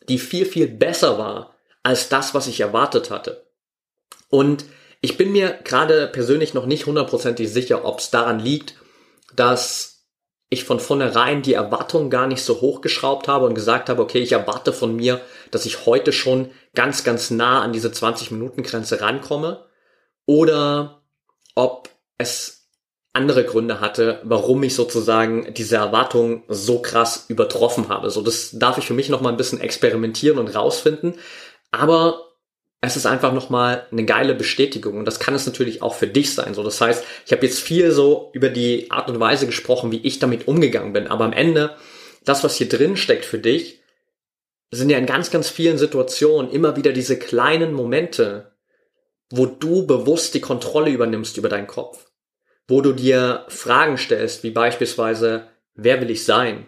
die 0.09 0.21
viel, 0.21 0.47
viel 0.47 0.69
besser 0.69 1.19
war 1.19 1.57
als 1.83 2.09
das, 2.09 2.33
was 2.33 2.47
ich 2.47 2.61
erwartet 2.61 3.11
hatte. 3.11 3.45
Und 4.29 4.65
ich 5.03 5.19
bin 5.19 5.33
mir 5.33 5.59
gerade 5.65 6.07
persönlich 6.07 6.55
noch 6.55 6.65
nicht 6.65 6.87
hundertprozentig 6.87 7.53
sicher, 7.53 7.85
ob 7.85 7.99
es 7.99 8.11
daran 8.11 8.39
liegt, 8.39 8.77
dass 9.35 10.07
ich 10.49 10.65
von 10.65 10.81
vornherein 10.81 11.43
die 11.43 11.55
Erwartungen 11.55 12.09
gar 12.09 12.27
nicht 12.27 12.43
so 12.43 12.61
hochgeschraubt 12.61 13.27
habe 13.27 13.47
und 13.47 13.55
gesagt 13.55 13.89
habe, 13.89 14.01
okay, 14.01 14.21
ich 14.21 14.33
erwarte 14.33 14.73
von 14.73 14.95
mir, 14.95 15.21
dass 15.51 15.67
ich 15.67 15.87
heute 15.87 16.13
schon 16.13 16.51
ganz, 16.75 17.05
ganz 17.05 17.31
nah 17.31 17.63
an 17.63 17.73
diese 17.73 17.89
20-Minuten-Grenze 17.89 19.01
rankomme. 19.01 19.67
Oder 20.27 21.03
ob 21.55 21.89
es 22.19 22.69
andere 23.13 23.45
Gründe 23.45 23.81
hatte, 23.81 24.21
warum 24.23 24.63
ich 24.63 24.75
sozusagen 24.75 25.53
diese 25.55 25.77
Erwartungen 25.77 26.45
so 26.49 26.81
krass 26.81 27.25
übertroffen 27.29 27.89
habe. 27.89 28.11
So, 28.11 28.23
das 28.23 28.51
darf 28.53 28.79
ich 28.79 28.87
für 28.87 28.95
mich 28.95 29.09
noch 29.09 29.21
mal 29.21 29.31
ein 29.31 29.37
bisschen 29.37 29.61
experimentieren 29.61 30.39
und 30.39 30.55
rausfinden. 30.55 31.15
Aber 31.73 32.32
es 32.85 32.97
ist 32.97 33.07
einfach 33.07 33.33
nochmal 33.33 33.87
eine 33.93 34.05
geile 34.05 34.35
Bestätigung 34.35 34.99
und 34.99 35.05
das 35.05 35.21
kann 35.21 35.35
es 35.35 35.47
natürlich 35.47 35.83
auch 35.83 35.95
für 35.95 36.09
dich 36.09 36.35
sein. 36.35 36.53
So, 36.53 36.65
das 36.65 36.81
heißt, 36.81 37.05
ich 37.25 37.33
habe 37.33 37.47
jetzt 37.47 37.61
viel 37.61 37.93
so 37.93 38.31
über 38.33 38.49
die 38.49 38.91
Art 38.91 39.09
und 39.09 39.21
Weise 39.21 39.47
gesprochen, 39.47 39.93
wie 39.93 40.05
ich 40.05 40.19
damit 40.19 40.49
umgegangen 40.49 40.93
bin, 40.93 41.07
aber 41.07 41.25
am 41.25 41.33
Ende, 41.33 41.77
das, 42.25 42.43
was 42.43 42.57
hier 42.57 42.69
drin 42.69 42.97
steckt 42.97 43.25
für 43.25 43.39
dich, 43.39 43.81
sind 44.73 44.91
ja 44.91 44.99
in 44.99 45.07
ganz, 45.07 45.31
ganz 45.31 45.49
vielen 45.49 45.79
Situationen 45.79 46.51
immer 46.51 46.77
wieder 46.77 46.93
diese 46.93 47.17
kleinen 47.17 47.73
Momente, 47.73 48.57
wo 49.31 49.47
du 49.47 49.87
bewusst 49.87 50.35
die 50.35 50.41
Kontrolle 50.41 50.91
übernimmst 50.91 51.37
über 51.37 51.49
deinen 51.49 51.69
Kopf, 51.69 52.11
wo 52.67 52.81
du 52.81 52.93
dir 52.93 53.45
Fragen 53.49 53.97
stellst, 53.97 54.43
wie 54.43 54.51
beispielsweise, 54.51 55.47
wer 55.75 56.01
will 56.01 56.11
ich 56.11 56.25
sein? 56.25 56.67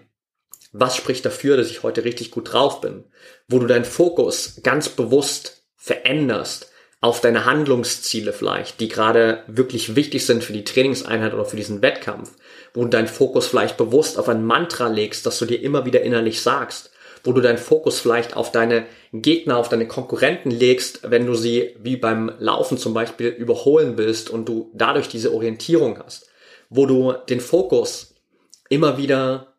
Was 0.71 0.97
spricht 0.97 1.25
dafür, 1.25 1.57
dass 1.57 1.71
ich 1.71 1.83
heute 1.83 2.05
richtig 2.05 2.31
gut 2.31 2.53
drauf 2.53 2.81
bin? 2.81 3.05
Wo 3.49 3.59
du 3.59 3.67
deinen 3.67 3.85
Fokus 3.85 4.61
ganz 4.63 4.89
bewusst 4.89 5.64
veränderst 5.85 6.71
auf 7.03 7.21
deine 7.21 7.45
Handlungsziele 7.45 8.33
vielleicht, 8.33 8.81
die 8.81 8.89
gerade 8.89 9.43
wirklich 9.47 9.95
wichtig 9.95 10.25
sind 10.25 10.43
für 10.43 10.55
die 10.55 10.65
Trainingseinheit 10.65 11.35
oder 11.35 11.45
für 11.45 11.59
diesen 11.59 11.83
Wettkampf, 11.83 12.33
wo 12.73 12.85
du 12.85 12.89
deinen 12.89 13.07
Fokus 13.07 13.47
vielleicht 13.47 13.77
bewusst 13.77 14.19
auf 14.19 14.31
ein 14.31 14.47
Mantra 14.47 14.89
legst, 14.89 15.27
das 15.27 15.39
du 15.39 15.45
dir 15.45 15.61
immer 15.61 15.85
wieder 15.85 16.01
innerlich 16.01 16.41
sagst, 16.41 16.91
wo 17.23 17.33
du 17.33 17.43
deinen 17.43 17.59
Fokus 17.59 18.01
vielleicht 18.01 18.35
auf 18.35 18.51
deine 18.51 18.87
Gegner, 19.13 19.59
auf 19.59 19.69
deine 19.69 19.87
Konkurrenten 19.87 20.51
legst, 20.51 21.01
wenn 21.03 21.27
du 21.27 21.35
sie 21.35 21.77
wie 21.83 21.99
beim 21.99 22.33
Laufen 22.39 22.79
zum 22.79 22.95
Beispiel 22.95 23.29
überholen 23.29 23.99
willst 23.99 24.31
und 24.31 24.49
du 24.49 24.71
dadurch 24.73 25.09
diese 25.09 25.35
Orientierung 25.35 25.99
hast, 26.03 26.31
wo 26.71 26.87
du 26.87 27.13
den 27.29 27.41
Fokus 27.41 28.15
immer 28.71 28.97
wieder 28.97 29.55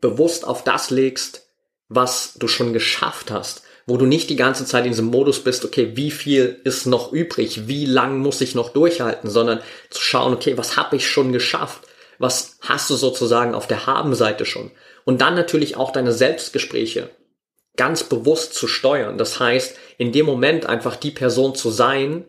bewusst 0.00 0.44
auf 0.44 0.64
das 0.64 0.90
legst, 0.90 1.46
was 1.88 2.34
du 2.34 2.48
schon 2.48 2.72
geschafft 2.72 3.30
hast, 3.30 3.62
wo 3.86 3.96
du 3.96 4.06
nicht 4.06 4.30
die 4.30 4.36
ganze 4.36 4.64
Zeit 4.64 4.84
in 4.84 4.92
diesem 4.92 5.06
Modus 5.06 5.42
bist, 5.42 5.64
okay, 5.64 5.92
wie 5.94 6.10
viel 6.10 6.60
ist 6.64 6.86
noch 6.86 7.12
übrig, 7.12 7.66
wie 7.66 7.86
lang 7.86 8.18
muss 8.18 8.40
ich 8.40 8.54
noch 8.54 8.70
durchhalten, 8.70 9.30
sondern 9.30 9.60
zu 9.90 10.00
schauen, 10.00 10.34
okay, 10.34 10.56
was 10.56 10.76
habe 10.76 10.96
ich 10.96 11.08
schon 11.08 11.32
geschafft, 11.32 11.82
was 12.18 12.58
hast 12.60 12.88
du 12.90 12.94
sozusagen 12.94 13.54
auf 13.54 13.66
der 13.66 13.86
Habenseite 13.86 14.44
schon. 14.44 14.70
Und 15.04 15.20
dann 15.20 15.34
natürlich 15.34 15.76
auch 15.76 15.90
deine 15.90 16.12
Selbstgespräche 16.12 17.10
ganz 17.76 18.04
bewusst 18.04 18.54
zu 18.54 18.68
steuern. 18.68 19.18
Das 19.18 19.40
heißt, 19.40 19.76
in 19.98 20.12
dem 20.12 20.26
Moment 20.26 20.66
einfach 20.66 20.96
die 20.96 21.10
Person 21.10 21.54
zu 21.54 21.70
sein, 21.70 22.24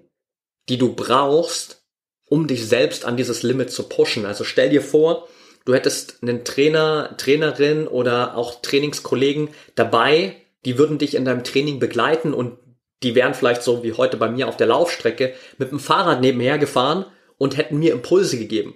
die 0.70 0.78
du 0.78 0.94
brauchst, 0.94 1.84
um 2.28 2.48
dich 2.48 2.66
selbst 2.68 3.06
an 3.06 3.18
dieses 3.18 3.44
Limit 3.44 3.72
zu 3.72 3.84
pushen. 3.84 4.26
Also 4.26 4.44
stell 4.44 4.70
dir 4.70 4.82
vor, 4.82 5.28
du 5.66 5.74
hättest 5.74 6.24
einen 6.24 6.46
Trainer, 6.46 7.16
Trainerin 7.18 7.88
oder 7.88 8.38
auch 8.38 8.62
Trainingskollegen 8.62 9.50
dabei, 9.76 10.38
die 10.66 10.78
würden 10.78 10.98
dich 10.98 11.16
in 11.16 11.26
deinem 11.26 11.44
Training 11.44 11.80
begleiten 11.80 12.34
und 12.34 12.58
die 13.04 13.16
wären 13.16 13.34
vielleicht 13.34 13.64
so 13.64 13.84
wie 13.84 13.94
heute 13.94 14.18
bei 14.18 14.30
mir 14.30 14.48
auf 14.48 14.58
der 14.58 14.68
Laufstrecke 14.68 15.34
mit 15.58 15.72
dem 15.72 15.80
Fahrrad 15.80 16.22
nebenher 16.22 16.58
gefahren 16.58 17.06
und 17.38 17.58
hätten 17.58 17.80
mir 17.80 17.92
Impulse 17.92 18.38
gegeben. 18.38 18.76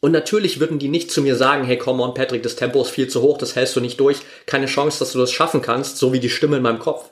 Und 0.00 0.12
natürlich 0.12 0.60
würden 0.60 0.78
die 0.78 0.88
nicht 0.88 1.10
zu 1.10 1.22
mir 1.22 1.36
sagen, 1.36 1.64
hey, 1.64 1.78
come 1.78 2.02
on, 2.02 2.14
Patrick, 2.14 2.42
das 2.42 2.56
Tempo 2.56 2.80
ist 2.82 2.90
viel 2.90 3.08
zu 3.08 3.22
hoch, 3.22 3.38
das 3.38 3.56
hältst 3.56 3.76
du 3.76 3.80
nicht 3.80 3.98
durch, 3.98 4.18
keine 4.46 4.66
Chance, 4.66 4.98
dass 4.98 5.12
du 5.12 5.18
das 5.18 5.32
schaffen 5.32 5.62
kannst, 5.62 5.98
so 5.98 6.12
wie 6.12 6.20
die 6.20 6.30
Stimme 6.30 6.58
in 6.58 6.62
meinem 6.62 6.78
Kopf. 6.78 7.10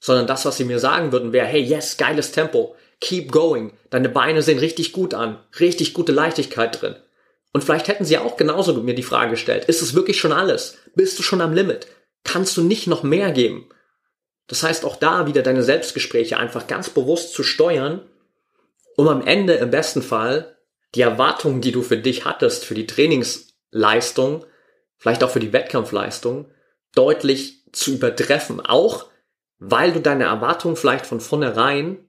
Sondern 0.00 0.26
das, 0.26 0.44
was 0.44 0.56
sie 0.56 0.64
mir 0.64 0.80
sagen 0.80 1.12
würden, 1.12 1.32
wäre, 1.32 1.46
hey, 1.46 1.62
yes, 1.62 1.96
geiles 1.96 2.32
Tempo, 2.32 2.74
keep 3.00 3.30
going, 3.30 3.72
deine 3.90 4.08
Beine 4.08 4.42
sehen 4.42 4.58
richtig 4.58 4.92
gut 4.92 5.14
an, 5.14 5.38
richtig 5.60 5.94
gute 5.94 6.12
Leichtigkeit 6.12 6.80
drin. 6.80 6.96
Und 7.52 7.62
vielleicht 7.62 7.88
hätten 7.88 8.04
sie 8.04 8.18
auch 8.18 8.36
genauso 8.36 8.74
mir 8.74 8.94
die 8.94 9.02
Frage 9.02 9.32
gestellt, 9.32 9.66
ist 9.66 9.82
es 9.82 9.94
wirklich 9.94 10.18
schon 10.18 10.32
alles? 10.32 10.78
Bist 10.94 11.18
du 11.18 11.22
schon 11.22 11.40
am 11.40 11.52
Limit? 11.52 11.86
Kannst 12.24 12.56
du 12.56 12.62
nicht 12.62 12.86
noch 12.86 13.02
mehr 13.02 13.32
geben. 13.32 13.68
Das 14.46 14.62
heißt, 14.62 14.84
auch 14.84 14.96
da 14.96 15.26
wieder 15.26 15.42
deine 15.42 15.62
Selbstgespräche 15.62 16.36
einfach 16.36 16.66
ganz 16.66 16.90
bewusst 16.90 17.32
zu 17.32 17.42
steuern, 17.42 18.02
um 18.96 19.08
am 19.08 19.26
Ende 19.26 19.54
im 19.54 19.70
besten 19.70 20.02
Fall 20.02 20.56
die 20.94 21.00
Erwartungen, 21.00 21.60
die 21.60 21.72
du 21.72 21.82
für 21.82 21.96
dich 21.96 22.24
hattest, 22.24 22.64
für 22.64 22.74
die 22.74 22.86
Trainingsleistung, 22.86 24.44
vielleicht 24.98 25.24
auch 25.24 25.30
für 25.30 25.40
die 25.40 25.52
Wettkampfleistung, 25.52 26.50
deutlich 26.94 27.64
zu 27.72 27.92
übertreffen. 27.92 28.60
Auch 28.60 29.06
weil 29.58 29.92
du 29.92 30.00
deine 30.00 30.24
Erwartungen 30.24 30.76
vielleicht 30.76 31.06
von 31.06 31.20
vornherein 31.20 32.08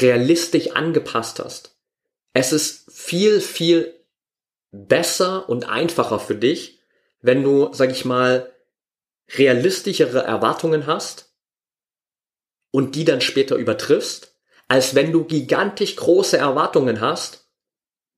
realistisch 0.00 0.70
angepasst 0.72 1.38
hast. 1.38 1.76
Es 2.32 2.52
ist 2.52 2.90
viel, 2.90 3.40
viel 3.40 3.94
besser 4.70 5.48
und 5.48 5.68
einfacher 5.68 6.18
für 6.18 6.34
dich, 6.34 6.80
wenn 7.20 7.42
du, 7.42 7.68
sag 7.72 7.90
ich 7.90 8.04
mal, 8.04 8.51
realistischere 9.36 10.22
Erwartungen 10.22 10.86
hast 10.86 11.34
und 12.70 12.94
die 12.94 13.04
dann 13.04 13.20
später 13.20 13.56
übertriffst, 13.56 14.36
als 14.68 14.94
wenn 14.94 15.12
du 15.12 15.24
gigantisch 15.24 15.96
große 15.96 16.36
Erwartungen 16.36 17.00
hast 17.00 17.48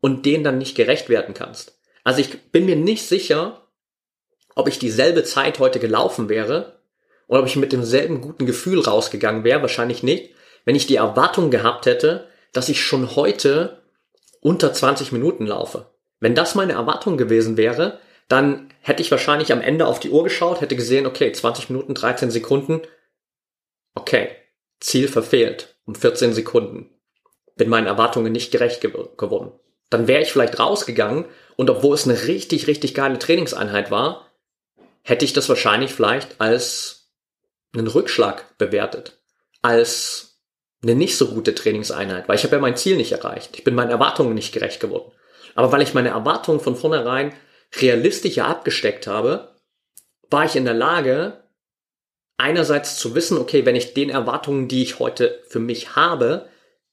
und 0.01 0.27
denen 0.27 0.45
dann 0.45 0.59
nicht 0.59 0.77
gerecht 0.77 1.09
werden 1.09 1.35
kannst. 1.35 1.81
Also 2.05 2.21
ich 2.21 2.51
bin 2.53 2.67
mir 2.67 2.77
nicht 2.77 3.07
sicher, 3.07 3.69
ob 4.55 4.69
ich 4.69 4.79
dieselbe 4.79 5.25
Zeit 5.25 5.59
heute 5.59 5.81
gelaufen 5.81 6.29
wäre 6.29 6.81
oder 7.27 7.41
ob 7.41 7.47
ich 7.47 7.57
mit 7.57 7.73
demselben 7.73 8.21
guten 8.21 8.47
Gefühl 8.47 8.81
rausgegangen 8.81 9.45
wäre, 9.45 9.63
wahrscheinlich 9.63 10.03
nicht, 10.03 10.35
wenn 10.65 10.77
ich 10.77 10.87
die 10.87 10.97
Erwartung 10.97 11.51
gehabt 11.51 11.87
hätte, 11.87 12.29
dass 12.53 12.69
ich 12.69 12.83
schon 12.83 13.17
heute 13.17 13.83
unter 14.41 14.73
20 14.73 15.11
Minuten 15.13 15.47
laufe. 15.47 15.87
Wenn 16.21 16.35
das 16.35 16.55
meine 16.55 16.75
Erwartung 16.75 17.17
gewesen 17.17 17.57
wäre, 17.57 17.99
dann 18.29 18.73
hätte 18.81 19.03
ich 19.03 19.11
wahrscheinlich 19.11 19.53
am 19.53 19.61
Ende 19.61 19.87
auf 19.87 20.01
die 20.01 20.11
Uhr 20.11 20.25
geschaut, 20.25 20.61
hätte 20.61 20.77
gesehen, 20.77 21.07
okay, 21.07 21.31
20 21.33 21.71
Minuten, 21.71 21.95
13 21.95 22.31
Sekunden. 22.31 22.83
Okay, 23.95 24.31
Ziel 24.81 25.09
verfehlt 25.09 25.77
um 25.87 25.95
14 25.95 26.33
Sekunden. 26.33 26.91
Bin 27.57 27.69
meinen 27.69 27.87
Erwartungen 27.87 28.33
nicht 28.33 28.51
gerecht 28.51 28.81
ge 28.81 28.91
geworden. 29.17 29.53
Dann 29.91 30.09
wäre 30.09 30.23
ich 30.23 30.33
vielleicht 30.33 30.59
rausgegangen 30.59 31.27
und 31.57 31.71
obwohl 31.71 31.95
es 31.95 32.09
eine 32.09 32.27
richtig, 32.27 32.67
richtig 32.67 32.95
geile 32.95 33.19
Trainingseinheit 33.19 33.91
war, 33.91 34.31
hätte 35.03 35.25
ich 35.25 35.35
das 35.35 35.49
wahrscheinlich 35.49 35.93
vielleicht 35.93 36.41
als 36.41 37.13
einen 37.75 37.87
Rückschlag 37.87 38.57
bewertet. 38.59 39.19
Als 39.63 40.41
eine 40.83 40.95
nicht 40.95 41.17
so 41.17 41.29
gute 41.29 41.55
Trainingseinheit, 41.55 42.29
weil 42.29 42.37
ich 42.37 42.45
habe 42.45 42.57
ja 42.57 42.61
mein 42.61 42.77
Ziel 42.77 42.97
nicht 42.97 43.13
erreicht. 43.13 43.51
Ich 43.57 43.65
bin 43.65 43.75
meinen 43.75 43.91
Erwartungen 43.91 44.35
nicht 44.35 44.53
gerecht 44.53 44.81
geworden. 44.81 45.13
Aber 45.55 45.71
weil 45.73 45.83
ich 45.83 45.95
meine 45.95 46.11
Erwartungen 46.11 46.61
von 46.61 46.77
vornherein 46.77 47.33
realistischer 47.77 48.47
abgesteckt 48.47 49.07
habe, 49.07 49.55
war 50.31 50.45
ich 50.45 50.57
in 50.57 50.65
der 50.65 50.75
Lage, 50.75 51.45
einerseits 52.37 52.97
zu 52.97 53.15
wissen, 53.15 53.39
okay, 53.39 53.65
wenn 53.65 53.77
ich 53.77 53.95
den 53.95 54.11
Erwartungen, 54.11 54.69
die 54.69 54.83
ich 54.83 54.99
heute 54.99 55.43
für 55.49 55.61
mich 55.61 55.97
habe, 55.97 56.49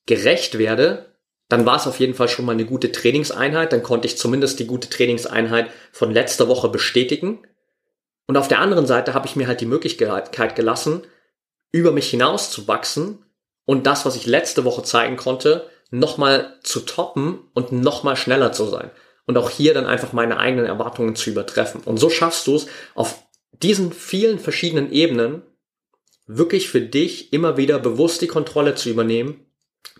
gerecht 0.05 0.57
werde, 0.57 1.11
dann 1.49 1.65
war 1.65 1.75
es 1.75 1.87
auf 1.87 1.99
jeden 1.99 2.13
Fall 2.13 2.29
schon 2.29 2.45
mal 2.45 2.53
eine 2.53 2.65
gute 2.65 2.91
Trainingseinheit. 2.91 3.73
Dann 3.73 3.83
konnte 3.83 4.07
ich 4.07 4.17
zumindest 4.17 4.59
die 4.59 4.67
gute 4.67 4.89
Trainingseinheit 4.89 5.69
von 5.91 6.11
letzter 6.11 6.47
Woche 6.47 6.69
bestätigen. 6.69 7.45
Und 8.25 8.37
auf 8.37 8.47
der 8.47 8.59
anderen 8.59 8.85
Seite 8.87 9.13
habe 9.13 9.27
ich 9.27 9.35
mir 9.35 9.47
halt 9.47 9.59
die 9.59 9.65
Möglichkeit 9.65 10.55
gelassen, 10.55 11.03
über 11.73 11.91
mich 11.91 12.09
hinaus 12.09 12.51
zu 12.51 12.67
wachsen 12.67 13.25
und 13.65 13.85
das, 13.85 14.05
was 14.05 14.15
ich 14.15 14.25
letzte 14.25 14.63
Woche 14.63 14.83
zeigen 14.83 15.17
konnte, 15.17 15.69
nochmal 15.89 16.57
zu 16.63 16.81
toppen 16.81 17.39
und 17.53 17.73
nochmal 17.73 18.15
schneller 18.15 18.53
zu 18.53 18.65
sein. 18.65 18.91
Und 19.31 19.37
auch 19.37 19.49
hier 19.49 19.73
dann 19.73 19.85
einfach 19.85 20.11
meine 20.11 20.39
eigenen 20.39 20.65
Erwartungen 20.65 21.15
zu 21.15 21.29
übertreffen. 21.29 21.79
Und 21.85 21.95
so 21.95 22.09
schaffst 22.09 22.47
du 22.47 22.55
es 22.57 22.67
auf 22.95 23.23
diesen 23.53 23.93
vielen 23.93 24.39
verschiedenen 24.39 24.91
Ebenen 24.91 25.41
wirklich 26.27 26.67
für 26.67 26.81
dich 26.81 27.31
immer 27.31 27.55
wieder 27.55 27.79
bewusst 27.79 28.21
die 28.21 28.27
Kontrolle 28.27 28.75
zu 28.75 28.89
übernehmen, 28.89 29.45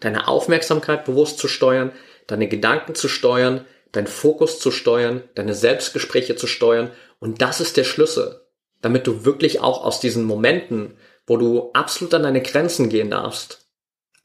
deine 0.01 0.27
Aufmerksamkeit 0.27 1.05
bewusst 1.05 1.39
zu 1.39 1.47
steuern, 1.47 1.93
deine 2.27 2.49
Gedanken 2.49 2.93
zu 2.93 3.07
steuern, 3.07 3.65
deinen 3.93 4.07
Fokus 4.07 4.59
zu 4.59 4.69
steuern, 4.69 5.23
deine 5.35 5.55
Selbstgespräche 5.55 6.35
zu 6.35 6.45
steuern. 6.45 6.91
Und 7.19 7.41
das 7.41 7.61
ist 7.61 7.77
der 7.77 7.85
Schlüssel, 7.85 8.41
damit 8.81 9.07
du 9.07 9.23
wirklich 9.23 9.61
auch 9.61 9.85
aus 9.85 10.01
diesen 10.01 10.25
Momenten, 10.25 10.97
wo 11.25 11.37
du 11.37 11.71
absolut 11.71 12.13
an 12.15 12.23
deine 12.23 12.41
Grenzen 12.41 12.89
gehen 12.89 13.11
darfst, 13.11 13.65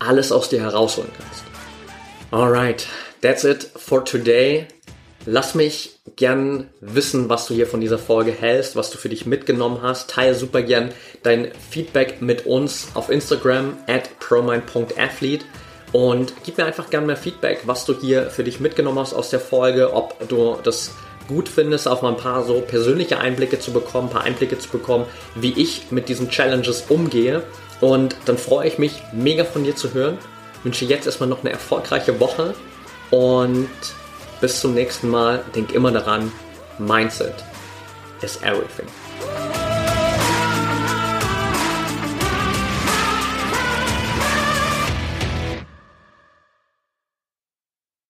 alles 0.00 0.32
aus 0.32 0.48
dir 0.48 0.62
herausholen 0.62 1.12
kannst. 1.16 1.44
Alright, 2.32 2.88
that's 3.20 3.44
it 3.44 3.70
for 3.76 4.04
today. 4.04 4.66
Lass 5.28 5.56
mich 5.56 5.98
gern 6.14 6.68
wissen, 6.80 7.28
was 7.28 7.46
du 7.46 7.54
hier 7.54 7.66
von 7.66 7.80
dieser 7.80 7.98
Folge 7.98 8.30
hältst, 8.30 8.76
was 8.76 8.92
du 8.92 8.96
für 8.96 9.08
dich 9.08 9.26
mitgenommen 9.26 9.82
hast. 9.82 10.08
Teile 10.08 10.36
super 10.36 10.62
gern 10.62 10.92
dein 11.24 11.50
Feedback 11.68 12.22
mit 12.22 12.46
uns 12.46 12.88
auf 12.94 13.10
Instagram 13.10 13.76
at 13.88 14.20
promind.athlete 14.20 15.44
und 15.90 16.32
gib 16.44 16.58
mir 16.58 16.64
einfach 16.64 16.90
gern 16.90 17.06
mehr 17.06 17.16
Feedback, 17.16 17.62
was 17.64 17.84
du 17.84 17.98
hier 17.98 18.30
für 18.30 18.44
dich 18.44 18.60
mitgenommen 18.60 19.00
hast 19.00 19.14
aus 19.14 19.30
der 19.30 19.40
Folge, 19.40 19.92
ob 19.92 20.28
du 20.28 20.58
das 20.62 20.92
gut 21.26 21.48
findest, 21.48 21.88
auch 21.88 22.02
mal 22.02 22.10
ein 22.10 22.16
paar 22.16 22.44
so 22.44 22.60
persönliche 22.60 23.18
Einblicke 23.18 23.58
zu 23.58 23.72
bekommen, 23.72 24.06
ein 24.06 24.12
paar 24.12 24.22
Einblicke 24.22 24.60
zu 24.60 24.68
bekommen, 24.68 25.06
wie 25.34 25.60
ich 25.60 25.90
mit 25.90 26.08
diesen 26.08 26.30
Challenges 26.30 26.84
umgehe. 26.88 27.42
Und 27.80 28.14
dann 28.26 28.38
freue 28.38 28.68
ich 28.68 28.78
mich 28.78 29.02
mega 29.12 29.44
von 29.44 29.64
dir 29.64 29.74
zu 29.74 29.92
hören. 29.92 30.18
Wünsche 30.62 30.84
jetzt 30.84 31.06
erstmal 31.06 31.28
noch 31.28 31.40
eine 31.40 31.50
erfolgreiche 31.50 32.20
Woche 32.20 32.54
und 33.10 33.68
bis 34.40 34.60
zum 34.60 34.74
nächsten 34.74 35.10
Mal. 35.10 35.44
Denk 35.54 35.72
immer 35.72 35.90
daran, 35.90 36.32
Mindset 36.78 37.44
is 38.22 38.36
everything. 38.42 38.86